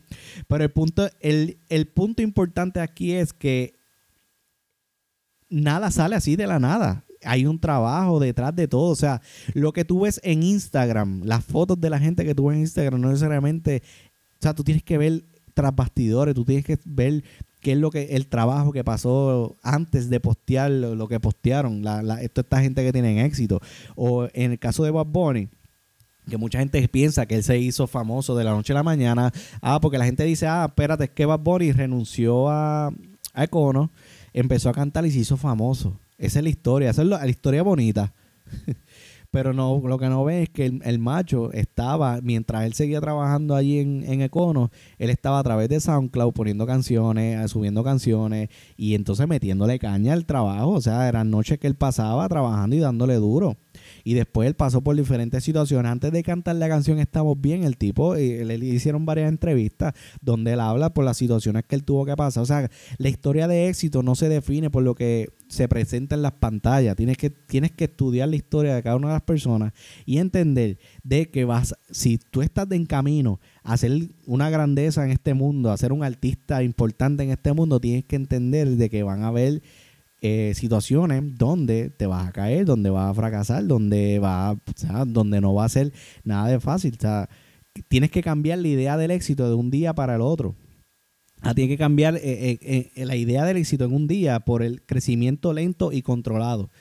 Pero 0.50 0.66
el 0.66 0.72
punto, 0.72 1.10
el, 1.22 1.60
el 1.70 1.88
punto 1.88 2.22
importante 2.22 2.82
aquí 2.82 3.14
es 3.14 3.37
que 3.38 3.76
nada 5.50 5.91
sale 5.91 6.15
así 6.15 6.36
de 6.36 6.47
la 6.47 6.60
nada. 6.60 7.04
Hay 7.23 7.45
un 7.45 7.60
trabajo 7.60 8.19
detrás 8.19 8.56
de 8.56 8.67
todo. 8.67 8.91
O 8.91 8.95
sea, 8.95 9.21
lo 9.54 9.73
que 9.73 9.86
tú 9.86 10.02
ves 10.02 10.19
en 10.23 10.43
Instagram, 10.43 11.23
las 11.23 11.43
fotos 11.43 11.80
de 11.80 11.89
la 11.89 12.00
gente 12.00 12.26
que 12.26 12.36
tú 12.36 12.47
ves 12.47 12.56
en 12.56 12.62
Instagram, 12.62 13.02
no 13.02 13.10
necesariamente. 13.10 13.82
O 14.34 14.41
sea, 14.41 14.54
tú 14.54 14.63
tienes 14.63 14.84
que 14.84 14.97
ver 14.97 15.23
tras 15.54 15.76
bastidores, 15.76 16.36
tú 16.36 16.45
tienes 16.45 16.63
que 16.63 16.78
ver 16.86 17.23
qué 17.60 17.71
es 17.71 17.78
lo 17.78 17.89
que 17.89 18.15
el 18.15 18.28
trabajo 18.28 18.71
que 18.71 18.84
pasó 18.84 19.58
antes 19.63 20.10
de 20.10 20.19
postear 20.19 20.69
lo, 20.69 21.08
que 21.08 21.19
postearon. 21.19 21.84
La, 21.84 22.21
esto 22.21 22.41
esta 22.41 22.62
gente 22.62 22.84
que 22.84 22.93
tienen 22.93 23.17
éxito. 23.17 23.60
O 23.95 24.28
en 24.34 24.52
el 24.52 24.60
caso 24.60 24.84
de 24.84 24.91
Bob 24.91 25.08
Bunny 25.08 25.50
que 26.30 26.38
mucha 26.38 26.60
gente 26.60 26.86
piensa 26.89 27.26
que 27.26 27.36
él 27.36 27.43
se 27.43 27.58
hizo 27.58 27.88
famoso 27.88 28.36
de 28.36 28.43
la 28.43 28.52
noche 28.52 28.73
a 28.73 28.76
la 28.76 28.84
mañana. 28.84 29.32
Ah, 29.62 29.80
porque 29.80 29.97
la 29.97 30.06
gente 30.06 30.23
dice, 30.26 30.45
ah, 30.45 30.65
espérate, 30.67 31.06
es 31.06 31.10
que 31.12 31.26
Bad 31.26 31.39
Bunny 31.39 31.71
renunció 31.71 32.50
a, 32.50 32.91
Econo 33.43 33.91
empezó 34.34 34.69
a 34.69 34.73
cantar 34.73 35.06
y 35.06 35.12
se 35.12 35.19
hizo 35.19 35.38
famoso. 35.38 36.00
Esa 36.17 36.39
es 36.39 36.43
la 36.43 36.50
historia, 36.50 36.89
esa 36.89 37.02
es 37.04 37.08
la, 37.08 37.28
historia 37.28 37.63
bonita. 37.63 38.13
Pero 39.32 39.54
no, 39.54 39.82
lo 39.84 40.00
que 40.00 40.08
no 40.08 40.23
ve 40.23 40.43
es 40.43 40.50
que 40.50 40.65
el, 40.65 41.00
macho 41.00 41.52
estaba, 41.52 42.21
mientras 42.23 42.63
él 42.63 42.73
seguía 42.73 43.02
trabajando 43.02 43.56
allí 43.56 43.80
en, 43.80 44.04
en 44.08 44.21
Econo, 44.21 44.71
él 44.97 45.10
estaba 45.10 45.39
a 45.39 45.43
través 45.43 45.67
de 45.69 45.82
SoundCloud 45.82 46.34
poniendo 46.34 46.65
canciones, 46.65 47.43
eh, 47.43 47.47
subiendo 47.50 47.84
canciones 47.84 48.50
y 48.78 48.95
entonces 48.95 49.28
metiéndole 49.28 49.80
caña 49.80 50.13
al 50.13 50.26
trabajo. 50.26 50.71
O 50.71 50.82
sea, 50.82 51.08
eran 51.08 51.30
noches 51.30 51.60
que 51.60 51.67
él 51.67 51.76
pasaba 51.76 52.28
trabajando 52.30 52.76
y 52.76 52.80
dándole 52.80 53.15
duro. 53.15 53.58
Y 54.08 54.13
después 54.13 54.48
él 54.48 54.54
pasó 54.54 54.80
por 54.80 54.96
diferentes 54.96 55.43
situaciones. 55.43 55.91
Antes 55.91 56.13
de 56.13 56.24
cantar 56.24 56.56
la 56.56 56.70
canción 56.70 56.98
Estamos 56.98 57.41
Bien, 57.41 57.65
el 57.65 57.76
tipo, 57.76 58.15
le, 58.15 58.56
hicieron 58.56 59.06
varias 59.06 59.28
entrevistas 59.28 59.93
donde 60.22 60.54
él 60.54 60.62
habla 60.62 60.93
por 60.93 61.04
las 61.04 61.17
situaciones 61.17 61.65
que 61.67 61.76
él 61.76 61.84
tuvo 61.84 62.06
que 62.06 62.15
pasar. 62.15 62.41
O 62.41 62.46
sea, 62.46 62.72
la 63.00 63.10
historia 63.10 63.50
de 63.50 63.67
éxito 63.67 64.04
no 64.04 64.15
se 64.15 64.30
define 64.30 64.70
por 64.70 64.84
lo 64.84 64.96
que 64.96 65.34
se 65.50 65.67
presenta 65.67 66.15
en 66.15 66.22
las 66.22 66.32
pantallas. 66.32 66.96
Tienes 66.96 67.17
que, 67.17 67.30
tienes 67.32 67.72
que 67.72 67.84
estudiar 67.84 68.30
la 68.30 68.38
historia 68.38 68.76
de 68.76 68.82
cada 68.82 68.96
una 68.96 69.10
de 69.10 69.15
las 69.15 69.24
personas 69.24 69.74
y 70.06 70.20
entender 70.20 70.78
de 71.04 71.30
que 71.30 71.43
vas, 71.43 71.76
si 71.91 72.17
tú 72.17 72.41
estás 72.41 72.72
en 72.72 72.86
camino 72.86 73.41
a 73.62 73.76
ser 73.76 73.91
una 74.26 74.50
grandeza 74.50 75.04
en 75.04 75.12
este 75.12 75.34
mundo, 75.34 75.70
a 75.70 75.76
ser 75.76 75.91
un 75.91 76.06
artista 76.06 76.63
importante 76.63 77.24
en 77.24 77.32
este 77.32 77.52
mundo, 77.52 77.82
tienes 77.82 78.06
que 78.06 78.15
entender 78.15 78.70
de 78.70 78.89
que 78.89 79.04
van 79.04 79.24
a 79.24 79.28
haber 79.28 79.62
eh, 80.22 80.54
situaciones 80.56 81.38
donde 81.38 81.92
te 81.92 82.08
vas 82.08 82.28
a 82.28 82.32
caer, 82.32 82.66
donde 82.66 82.90
vas 82.90 83.12
a 83.12 83.14
fracasar, 83.14 83.68
donde 83.68 84.18
va, 84.18 84.58
donde 85.06 85.42
no 85.42 85.54
va 85.54 85.66
a 85.66 85.70
ser 85.70 85.94
nada 86.24 86.48
de 86.48 86.60
fácil. 86.60 86.96
O 86.98 87.02
sea, 87.02 87.30
tienes 87.88 88.10
que 88.10 88.24
cambiar 88.24 88.58
la 88.60 88.68
idea 88.68 88.98
del 88.98 89.12
éxito 89.12 89.48
de 89.48 89.56
un 89.56 89.70
día 89.70 89.94
para 89.94 90.16
el 90.16 90.22
otro. 90.22 90.56
Tienes 91.54 91.68
que 91.68 91.78
cambiar 91.78 92.16
eh, 92.16 92.58
eh, 92.96 93.06
la 93.06 93.16
idea 93.16 93.46
del 93.46 93.58
éxito 93.58 93.86
en 93.86 93.94
un 93.94 94.08
día 94.08 94.40
por 94.40 94.64
el 94.64 94.82
crecimiento 94.82 95.54
lento 95.54 95.92
y 95.92 96.02
controlado. 96.02 96.72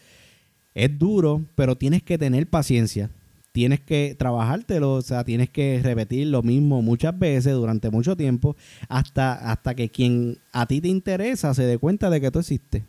Es 0.74 0.98
duro, 0.98 1.44
pero 1.54 1.76
tienes 1.76 2.02
que 2.02 2.16
tener 2.16 2.48
paciencia. 2.48 3.10
Tienes 3.52 3.80
que 3.80 4.14
trabajártelo, 4.18 4.94
o 4.94 5.02
sea, 5.02 5.24
tienes 5.24 5.50
que 5.50 5.80
repetir 5.82 6.26
lo 6.26 6.42
mismo 6.42 6.82
muchas 6.82 7.18
veces 7.18 7.54
durante 7.54 7.90
mucho 7.90 8.16
tiempo 8.16 8.56
hasta, 8.88 9.32
hasta 9.50 9.74
que 9.74 9.90
quien 9.90 10.38
a 10.52 10.66
ti 10.66 10.80
te 10.80 10.88
interesa 10.88 11.54
se 11.54 11.64
dé 11.64 11.78
cuenta 11.78 12.08
de 12.08 12.20
que 12.20 12.30
tú 12.30 12.38
existes. 12.38 12.82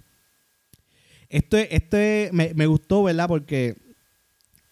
Esto, 1.29 1.57
esto 1.57 1.97
me, 2.31 2.53
me 2.53 2.65
gustó, 2.65 3.03
¿verdad? 3.03 3.27
Porque 3.27 3.75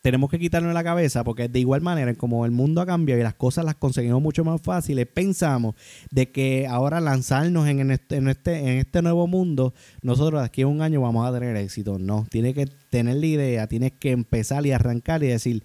tenemos 0.05 0.29
que 0.29 0.37
quitarlo 0.37 0.67
de 0.67 0.75
la 0.75 0.83
cabeza 0.83 1.23
porque 1.23 1.49
de 1.49 1.59
igual 1.59 1.81
manera, 1.81 2.13
como 2.13 2.45
el 2.45 2.51
mundo 2.51 2.79
ha 2.79 2.85
cambiado 2.85 3.19
y 3.19 3.23
las 3.23 3.33
cosas 3.33 3.65
las 3.65 3.73
conseguimos 3.73 4.21
mucho 4.21 4.43
más 4.43 4.61
fáciles, 4.61 5.07
pensamos 5.07 5.73
de 6.11 6.29
que 6.29 6.67
ahora 6.67 7.01
lanzarnos 7.01 7.67
en 7.67 7.89
este, 7.89 8.17
en 8.17 8.27
este, 8.27 8.59
en 8.59 8.77
este 8.77 9.01
nuevo 9.01 9.25
mundo, 9.25 9.73
nosotros 10.03 10.43
aquí 10.43 10.61
a 10.61 10.67
un 10.67 10.83
año 10.83 11.01
vamos 11.01 11.27
a 11.27 11.33
tener 11.33 11.55
éxito. 11.55 11.97
No, 11.97 12.27
tienes 12.29 12.53
que 12.53 12.67
tener 12.67 13.15
la 13.15 13.25
idea, 13.25 13.67
tienes 13.67 13.93
que 13.93 14.11
empezar 14.11 14.63
y 14.67 14.73
arrancar 14.73 15.23
y 15.23 15.27
decir, 15.29 15.63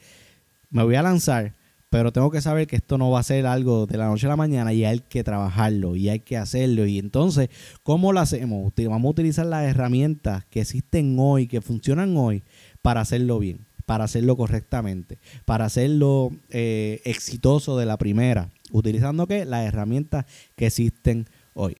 me 0.71 0.85
voy 0.85 0.95
a 0.95 1.03
lanzar, 1.03 1.53
pero 1.91 2.13
tengo 2.13 2.31
que 2.31 2.41
saber 2.41 2.69
que 2.69 2.77
esto 2.77 2.99
no 2.99 3.11
va 3.11 3.19
a 3.19 3.25
ser 3.25 3.47
algo 3.47 3.87
de 3.87 3.99
la 3.99 4.07
noche 4.07 4.27
a 4.27 4.31
la 4.31 4.37
mañana 4.37 4.73
y 4.73 4.85
hay 4.85 5.01
que 5.01 5.25
trabajarlo 5.25 5.97
y 5.97 6.09
hay 6.09 6.21
que 6.21 6.37
hacerlo. 6.37 6.87
Y 6.87 7.01
entonces, 7.01 7.51
¿cómo 7.83 8.13
lo 8.13 8.21
hacemos? 8.21 8.73
Vamos 8.77 9.09
a 9.09 9.11
utilizar 9.11 9.45
las 9.45 9.65
herramientas 9.65 10.45
que 10.47 10.61
existen 10.61 11.17
hoy, 11.19 11.49
que 11.49 11.61
funcionan 11.61 12.17
hoy, 12.17 12.45
para 12.81 13.01
hacerlo 13.01 13.41
bien, 13.41 13.67
para 13.87 14.05
hacerlo 14.05 14.37
correctamente, 14.37 15.19
para 15.45 15.65
hacerlo 15.65 16.31
eh, 16.51 17.01
exitoso 17.05 17.77
de 17.77 17.87
la 17.87 17.99
primera, 17.99 18.51
utilizando 18.71 19.27
¿qué? 19.27 19.45
las 19.45 19.67
herramientas 19.67 20.27
que 20.55 20.67
existen 20.67 21.27
hoy. 21.55 21.77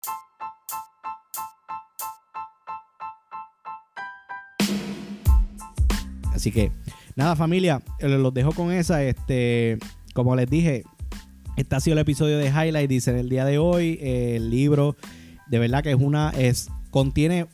Así 6.35 6.51
que, 6.51 6.73
nada, 7.15 7.37
familia, 7.37 7.81
eh, 8.01 8.09
los 8.09 8.35
dejo 8.35 8.53
con 8.53 8.73
esa. 8.73 9.05
Este, 9.05 9.79
como 10.15 10.37
les 10.37 10.49
dije, 10.49 10.85
este 11.57 11.77
ha 11.77 11.81
sido 11.81 11.95
el 11.95 12.01
episodio 12.01 12.39
de 12.39 12.49
Highlight. 12.49 12.89
Dice 12.89 13.11
en 13.11 13.19
el 13.19 13.29
día 13.29 13.45
de 13.45 13.59
hoy, 13.59 13.99
el 14.03 14.51
libro, 14.51 14.97
de 15.49 15.59
verdad 15.59 15.83
que 15.83 15.91
es 15.91 16.01
una, 16.01 16.31
es, 16.31 16.69
contiene 16.91 17.47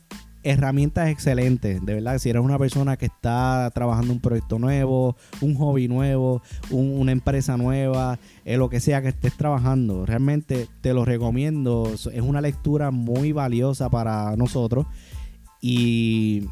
herramientas 0.43 1.09
excelentes. 1.09 1.85
De 1.85 1.93
verdad, 1.93 2.17
si 2.19 2.29
eres 2.29 2.41
una 2.41 2.57
persona 2.57 2.97
que 2.97 3.07
está 3.07 3.69
trabajando 3.73 4.13
un 4.13 4.21
proyecto 4.21 4.59
nuevo, 4.59 5.17
un 5.41 5.55
hobby 5.55 5.87
nuevo, 5.87 6.41
una 6.71 7.11
empresa 7.11 7.57
nueva, 7.57 8.19
eh, 8.45 8.57
lo 8.57 8.69
que 8.69 8.79
sea 8.79 9.01
que 9.01 9.09
estés 9.09 9.35
trabajando, 9.35 10.05
realmente 10.05 10.67
te 10.81 10.93
lo 10.93 11.03
recomiendo. 11.03 11.91
Es 11.93 12.21
una 12.21 12.41
lectura 12.41 12.91
muy 12.91 13.31
valiosa 13.31 13.89
para 13.89 14.35
nosotros. 14.37 14.85
Y 15.59 16.45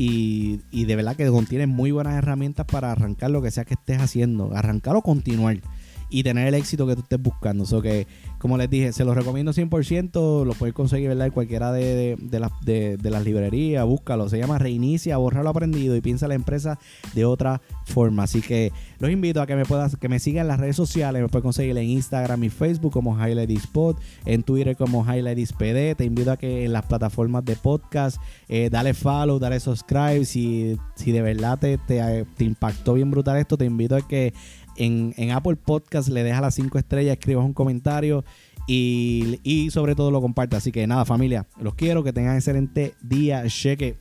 y, 0.00 0.60
y, 0.70 0.84
de 0.84 0.94
verdad 0.94 1.16
que 1.16 1.26
contiene 1.26 1.66
muy 1.66 1.90
buenas 1.90 2.14
herramientas 2.14 2.64
para 2.66 2.92
arrancar 2.92 3.32
lo 3.32 3.42
que 3.42 3.50
sea 3.50 3.64
que 3.64 3.74
estés 3.74 4.00
haciendo, 4.00 4.54
arrancar 4.54 4.94
o 4.94 5.02
continuar 5.02 5.56
y 6.10 6.22
tener 6.22 6.48
el 6.48 6.54
éxito 6.54 6.86
que 6.86 6.94
tú 6.94 7.02
estés 7.02 7.20
buscando. 7.20 7.66
So 7.66 7.82
que, 7.82 8.06
como 8.38 8.56
les 8.56 8.70
dije, 8.70 8.92
se 8.92 9.04
los 9.04 9.16
recomiendo 9.16 9.52
100%, 9.52 10.44
lo 10.44 10.52
puedes 10.54 10.74
conseguir 10.74 11.08
¿verdad? 11.08 11.26
en 11.26 11.32
cualquiera 11.32 11.72
de, 11.72 12.16
de, 12.18 13.10
las 13.10 13.24
librerías, 13.24 13.84
búscalo. 13.84 14.28
Se 14.28 14.38
llama 14.38 14.58
Reinicia, 14.58 15.16
borrar 15.16 15.44
lo 15.44 15.50
aprendido 15.50 15.96
y 15.96 16.00
piensa 16.00 16.28
la 16.28 16.34
empresa 16.34 16.78
de 17.14 17.24
otra 17.24 17.60
forma. 17.84 18.24
Así 18.24 18.40
que 18.40 18.72
los 18.98 19.10
invito 19.10 19.42
a 19.42 19.46
que 19.46 19.56
me 19.56 19.64
puedas, 19.64 19.96
que 19.96 20.08
me 20.08 20.18
sigan 20.18 20.42
en 20.42 20.48
las 20.48 20.60
redes 20.60 20.76
sociales, 20.76 21.20
me 21.22 21.28
puedes 21.28 21.42
conseguir 21.42 21.76
en 21.76 21.84
Instagram 21.84 22.44
y 22.44 22.50
Facebook 22.50 22.92
como 22.92 23.14
Highlight 23.14 23.50
Spot, 23.50 24.00
en 24.24 24.42
Twitter 24.42 24.76
como 24.76 25.04
Highlight 25.04 25.38
PD. 25.56 25.94
Te 25.94 26.04
invito 26.04 26.32
a 26.32 26.36
que 26.36 26.64
en 26.64 26.72
las 26.72 26.86
plataformas 26.86 27.44
de 27.44 27.56
podcast, 27.56 28.20
eh, 28.48 28.68
dale 28.70 28.94
follow, 28.94 29.38
dale 29.38 29.60
subscribe. 29.60 30.24
Si, 30.24 30.76
si 30.94 31.12
de 31.12 31.22
verdad 31.22 31.58
te, 31.58 31.78
te 31.78 32.44
impactó 32.44 32.94
bien 32.94 33.10
brutal 33.10 33.36
esto, 33.36 33.56
te 33.56 33.64
invito 33.64 33.96
a 33.96 34.06
que 34.06 34.32
en, 34.78 35.30
Apple 35.30 35.56
Podcast 35.56 36.08
le 36.08 36.22
dejas 36.22 36.40
las 36.40 36.54
5 36.54 36.78
estrellas, 36.78 37.16
escribas 37.18 37.44
un 37.44 37.52
comentario 37.52 38.24
y, 38.66 39.40
y 39.42 39.70
sobre 39.70 39.94
todo 39.94 40.10
lo 40.10 40.20
compartas. 40.20 40.58
Así 40.58 40.72
que 40.72 40.86
nada, 40.86 41.04
familia, 41.04 41.46
los 41.60 41.74
quiero, 41.74 42.02
que 42.02 42.12
tengan 42.12 42.36
excelente 42.36 42.94
día. 43.02 43.44
Cheque. 43.46 43.96